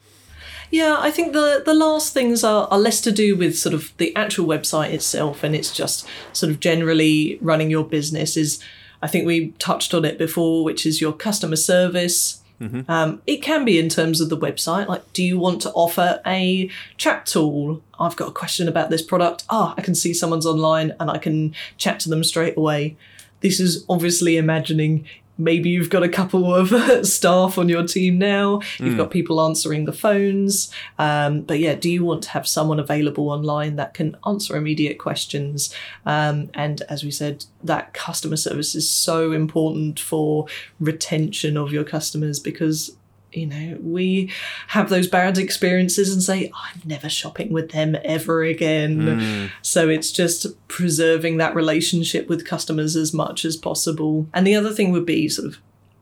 Yeah, 0.71 0.95
I 0.97 1.11
think 1.11 1.33
the 1.33 1.61
the 1.63 1.73
last 1.73 2.13
things 2.13 2.43
are, 2.43 2.67
are 2.71 2.79
less 2.79 3.01
to 3.01 3.11
do 3.11 3.35
with 3.35 3.57
sort 3.57 3.75
of 3.75 3.95
the 3.97 4.15
actual 4.15 4.47
website 4.47 4.93
itself, 4.93 5.43
and 5.43 5.53
it's 5.53 5.71
just 5.71 6.07
sort 6.31 6.49
of 6.49 6.61
generally 6.61 7.37
running 7.41 7.69
your 7.69 7.83
business. 7.83 8.37
Is 8.37 8.63
I 9.01 9.07
think 9.07 9.27
we 9.27 9.49
touched 9.59 9.93
on 9.93 10.05
it 10.05 10.17
before, 10.17 10.63
which 10.63 10.85
is 10.85 11.01
your 11.01 11.11
customer 11.11 11.57
service. 11.57 12.41
Mm-hmm. 12.61 12.89
Um, 12.89 13.21
it 13.25 13.37
can 13.37 13.65
be 13.65 13.79
in 13.79 13.89
terms 13.89 14.21
of 14.21 14.29
the 14.29 14.37
website. 14.37 14.87
Like, 14.87 15.11
do 15.13 15.23
you 15.23 15.37
want 15.39 15.61
to 15.63 15.71
offer 15.71 16.21
a 16.25 16.69
chat 16.95 17.25
tool? 17.25 17.81
I've 17.99 18.15
got 18.15 18.29
a 18.29 18.31
question 18.31 18.67
about 18.67 18.91
this 18.91 19.01
product. 19.01 19.43
Ah, 19.49 19.73
I 19.77 19.81
can 19.81 19.95
see 19.95 20.13
someone's 20.13 20.45
online 20.45 20.93
and 20.99 21.09
I 21.09 21.17
can 21.17 21.55
chat 21.77 21.99
to 22.01 22.09
them 22.09 22.23
straight 22.23 22.55
away. 22.55 22.95
This 23.39 23.59
is 23.59 23.83
obviously 23.89 24.37
imagining 24.37 25.07
maybe 25.37 25.69
you've 25.69 25.89
got 25.89 26.03
a 26.03 26.09
couple 26.09 26.53
of 26.53 27.05
staff 27.05 27.57
on 27.57 27.67
your 27.67 27.85
team 27.85 28.17
now. 28.17 28.61
You've 28.77 28.93
mm. 28.93 28.97
got 28.97 29.11
people 29.11 29.41
answering 29.41 29.85
the 29.85 29.93
phones. 29.93 30.71
Um, 30.99 31.41
but 31.41 31.59
yeah 31.59 31.75
do 31.75 31.89
you 31.89 32.05
want 32.05 32.23
to 32.23 32.29
have 32.29 32.47
someone 32.47 32.79
available 32.79 33.29
online 33.29 33.75
that 33.75 33.93
can 33.93 34.15
answer 34.25 34.55
immediate 34.55 34.99
questions? 34.99 35.73
Um, 36.05 36.49
and 36.53 36.81
as 36.83 37.03
we 37.03 37.11
said 37.11 37.45
that 37.63 37.93
customer 37.93 38.37
service 38.37 38.75
is 38.75 38.89
so 38.89 39.31
important 39.31 39.99
for 39.99 40.45
retention 40.79 41.57
of 41.57 41.71
your 41.71 41.83
customers 41.83 42.39
because 42.39 42.95
you 43.31 43.45
know, 43.45 43.77
we 43.81 44.31
have 44.67 44.89
those 44.89 45.07
bad 45.07 45.37
experiences 45.37 46.13
and 46.13 46.21
say, 46.21 46.51
I'm 46.53 46.81
never 46.85 47.09
shopping 47.09 47.51
with 47.51 47.71
them 47.71 47.95
ever 48.03 48.43
again. 48.43 48.99
Mm. 48.99 49.51
So 49.61 49.89
it's 49.89 50.11
just 50.11 50.47
preserving 50.67 51.37
that 51.37 51.55
relationship 51.55 52.27
with 52.27 52.45
customers 52.45 52.95
as 52.95 53.13
much 53.13 53.45
as 53.45 53.55
possible. 53.57 54.27
And 54.33 54.45
the 54.45 54.55
other 54.55 54.71
thing 54.71 54.91
would 54.91 55.05
be 55.05 55.29
sort 55.29 55.47
of 55.47 55.59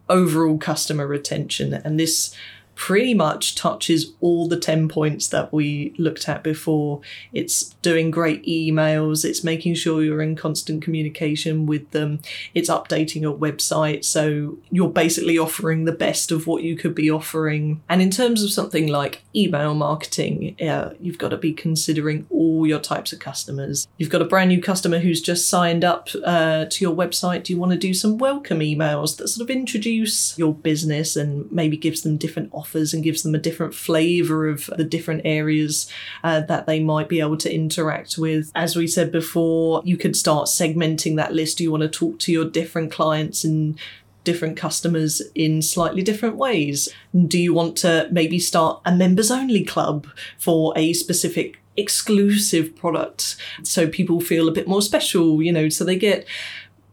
overall 0.10 0.58
customer 0.58 1.08
retention. 1.08 1.74
And 1.74 2.00
this 2.00 2.36
pretty 2.80 3.14
much 3.14 3.56
touches 3.56 4.14
all 4.22 4.48
the 4.48 4.58
10 4.58 4.88
points 4.88 5.28
that 5.28 5.52
we 5.52 5.94
looked 5.98 6.30
at 6.30 6.42
before. 6.42 7.02
It's 7.34 7.76
doing 7.82 8.10
great 8.10 8.44
emails, 8.46 9.26
it's 9.26 9.44
making 9.44 9.76
sure 9.76 10.02
you're 10.02 10.22
in 10.22 10.38
constant 10.38 10.82
communication 10.82 11.66
with 11.66 11.92
them, 11.92 12.22
it's 12.56 12.70
updating 12.70 13.22
your 13.22 13.38
website. 13.38 14.06
So 14.06 14.58
you're 14.72 14.90
basically 14.90 15.38
offering 15.38 15.84
the 15.84 15.92
best 15.92 16.32
of 16.32 16.48
what 16.48 16.64
you 16.64 16.78
could 16.78 16.96
be 16.96 17.12
offering. 17.12 17.82
And 17.90 18.02
in 18.02 18.12
terms 18.12 18.44
of 18.44 18.50
something 18.50 18.88
like 18.88 19.24
email 19.36 19.76
marketing, 19.76 20.56
uh, 20.62 20.94
you've 21.02 21.18
got 21.18 21.30
to 21.30 21.38
be 21.38 21.52
considering 21.52 22.28
all 22.30 22.66
your 22.66 22.80
types 22.80 23.12
of 23.12 23.20
customers. 23.20 23.90
You've 23.98 24.10
got 24.10 24.22
a 24.22 24.26
brand 24.26 24.48
new 24.48 24.62
customer 24.62 25.00
who's 25.00 25.22
just 25.22 25.50
signed 25.50 25.84
up 25.84 26.08
uh, 26.24 26.66
to 26.70 26.86
your 26.86 26.96
website. 26.96 27.44
Do 27.44 27.52
you 27.52 27.60
want 27.60 27.74
to 27.74 27.78
do 27.78 27.94
some 27.94 28.18
welcome 28.18 28.62
emails 28.62 29.18
that 29.18 29.28
sort 29.28 29.50
of 29.50 29.54
introduce 29.54 30.38
your 30.40 30.54
business 30.54 31.18
and 31.18 31.52
maybe 31.52 31.76
gives 31.76 32.04
them 32.04 32.16
different 32.16 32.50
offers? 32.54 32.69
Offers 32.70 32.94
and 32.94 33.04
gives 33.04 33.24
them 33.24 33.36
a 33.36 33.40
different 33.40 33.74
flavour 33.74 34.48
of 34.48 34.70
the 34.78 34.84
different 34.84 35.22
areas 35.26 35.92
uh, 36.24 36.42
that 36.42 36.66
they 36.66 36.80
might 36.80 37.10
be 37.10 37.20
able 37.20 37.38
to 37.38 37.54
interact 37.54 38.18
with. 38.18 38.52
As 38.56 38.76
we 38.76 38.88
said 38.88 39.12
before, 39.12 39.82
you 39.84 39.98
could 39.98 40.16
start 40.16 40.48
segmenting 40.48 41.16
that 41.16 41.34
list. 41.34 41.58
Do 41.58 41.64
you 41.64 41.72
want 41.72 41.82
to 41.82 41.90
talk 41.90 42.20
to 42.20 42.32
your 42.32 42.46
different 42.46 42.92
clients 42.92 43.44
and 43.44 43.78
different 44.24 44.58
customers 44.58 45.22
in 45.34 45.62
slightly 45.62 46.04
different 46.04 46.36
ways? 46.36 46.90
Do 47.28 47.40
you 47.40 47.54
want 47.54 47.76
to 47.78 48.08
maybe 48.12 48.40
start 48.40 48.82
a 48.86 48.96
members 48.96 49.32
only 49.32 49.64
club 49.64 50.08
for 50.38 50.74
a 50.76 50.94
specific 50.94 51.58
exclusive 51.78 52.76
product 52.76 53.38
so 53.64 53.88
people 53.88 54.20
feel 54.20 54.50
a 54.50 54.52
bit 54.52 54.68
more 54.68 54.82
special, 54.82 55.42
you 55.42 55.52
know, 55.52 55.70
so 55.70 55.86
they 55.86 55.96
get 55.96 56.26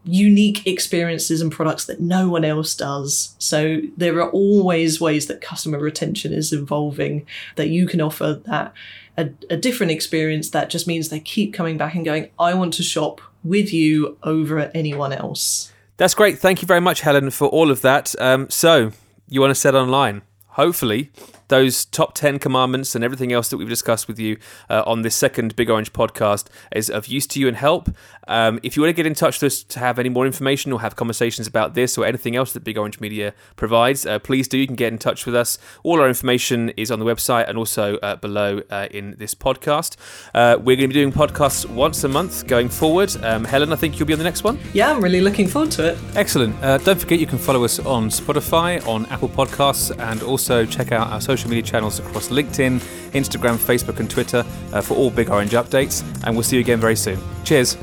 unique 0.07 0.65
experiences 0.65 1.41
and 1.41 1.51
products 1.51 1.85
that 1.85 1.99
no 1.99 2.29
one 2.29 2.45
else 2.45 2.73
does. 2.75 3.35
So 3.39 3.81
there 3.95 4.19
are 4.21 4.29
always 4.31 5.01
ways 5.01 5.27
that 5.27 5.41
customer 5.41 5.79
retention 5.79 6.33
is 6.33 6.53
evolving 6.53 7.25
that 7.55 7.69
you 7.69 7.87
can 7.87 8.01
offer 8.01 8.33
that 8.45 8.73
a, 9.17 9.29
a, 9.49 9.57
different 9.57 9.91
experience 9.91 10.51
that 10.51 10.69
just 10.69 10.87
means 10.87 11.09
they 11.09 11.19
keep 11.19 11.53
coming 11.53 11.77
back 11.77 11.95
and 11.95 12.05
going, 12.05 12.29
I 12.39 12.53
want 12.53 12.73
to 12.75 12.83
shop 12.83 13.19
with 13.43 13.73
you 13.73 14.17
over 14.23 14.71
anyone 14.73 15.11
else. 15.11 15.73
That's 15.97 16.13
great. 16.13 16.37
Thank 16.37 16.61
you 16.61 16.67
very 16.67 16.81
much, 16.81 17.01
Helen, 17.01 17.31
for 17.31 17.47
all 17.47 17.71
of 17.71 17.81
that. 17.81 18.13
Um, 18.19 18.49
so 18.49 18.91
you 19.27 19.41
want 19.41 19.51
to 19.51 19.55
set 19.55 19.73
online. 19.73 20.21
Hopefully, 20.49 21.11
those 21.47 21.85
top 21.85 22.13
10 22.13 22.39
commandments 22.39 22.95
and 22.95 23.03
everything 23.03 23.31
else 23.31 23.49
that 23.49 23.57
we've 23.57 23.69
discussed 23.69 24.07
with 24.07 24.19
you 24.19 24.37
uh, 24.69 24.83
on 24.85 25.01
this 25.01 25.15
second 25.15 25.55
Big 25.55 25.69
Orange 25.69 25.93
podcast 25.93 26.47
is 26.71 26.89
of 26.89 27.07
use 27.07 27.27
to 27.27 27.39
you 27.39 27.47
and 27.47 27.57
help. 27.57 27.89
Um, 28.27 28.59
if 28.63 28.75
you 28.75 28.83
want 28.83 28.89
to 28.89 28.93
get 28.93 29.05
in 29.05 29.13
touch 29.13 29.41
with 29.41 29.51
us 29.51 29.63
to 29.63 29.79
have 29.79 29.99
any 29.99 30.09
more 30.09 30.25
information 30.25 30.73
or 30.73 30.81
have 30.81 30.95
conversations 30.95 31.47
about 31.47 31.73
this 31.73 31.97
or 31.97 32.05
anything 32.05 32.35
else 32.35 32.53
that 32.53 32.63
Big 32.63 32.77
Orange 32.77 32.99
Media 32.99 33.33
provides, 33.55 34.05
uh, 34.05 34.19
please 34.19 34.47
do. 34.47 34.57
You 34.57 34.67
can 34.67 34.75
get 34.75 34.91
in 34.91 34.99
touch 34.99 35.25
with 35.25 35.35
us. 35.35 35.57
All 35.83 36.01
our 36.01 36.07
information 36.07 36.69
is 36.71 36.91
on 36.91 36.99
the 36.99 37.05
website 37.05 37.47
and 37.47 37.57
also 37.57 37.97
uh, 37.97 38.15
below 38.17 38.61
uh, 38.69 38.87
in 38.91 39.15
this 39.17 39.33
podcast. 39.33 39.95
Uh, 40.33 40.57
we're 40.59 40.75
going 40.75 40.89
to 40.89 40.93
be 40.93 40.93
doing 40.93 41.11
podcasts 41.11 41.65
once 41.65 42.03
a 42.03 42.09
month 42.09 42.47
going 42.47 42.69
forward. 42.69 43.15
Um, 43.23 43.45
Helen, 43.45 43.71
I 43.71 43.75
think 43.75 43.99
you'll 43.99 44.07
be 44.07 44.13
on 44.13 44.19
the 44.19 44.25
next 44.25 44.43
one. 44.43 44.59
Yeah, 44.73 44.91
I'm 44.91 45.01
really 45.01 45.21
looking 45.21 45.47
forward 45.47 45.71
to 45.71 45.91
it. 45.91 45.97
Excellent. 46.15 46.55
Uh, 46.61 46.77
don't 46.79 46.99
forget 46.99 47.19
you 47.19 47.27
can 47.27 47.37
follow 47.37 47.63
us 47.63 47.79
on 47.79 48.09
Spotify, 48.09 48.85
on 48.87 49.05
Apple 49.07 49.29
Podcasts, 49.29 49.97
and 49.99 50.21
also 50.23 50.65
check 50.65 50.91
out 50.91 51.07
our 51.07 51.21
social 51.21 51.36
social 51.37 51.49
media 51.49 51.63
channels 51.63 51.99
across 51.99 52.29
LinkedIn, 52.29 52.79
Instagram, 53.11 53.57
Facebook, 53.57 53.99
and 53.99 54.09
Twitter 54.09 54.43
uh, 54.73 54.81
for 54.81 54.95
all 54.95 55.11
Big 55.11 55.29
Orange 55.29 55.51
updates. 55.51 56.03
And 56.25 56.35
we'll 56.35 56.43
see 56.43 56.55
you 56.55 56.61
again 56.61 56.79
very 56.79 56.95
soon. 56.95 57.19
Cheers. 57.43 57.77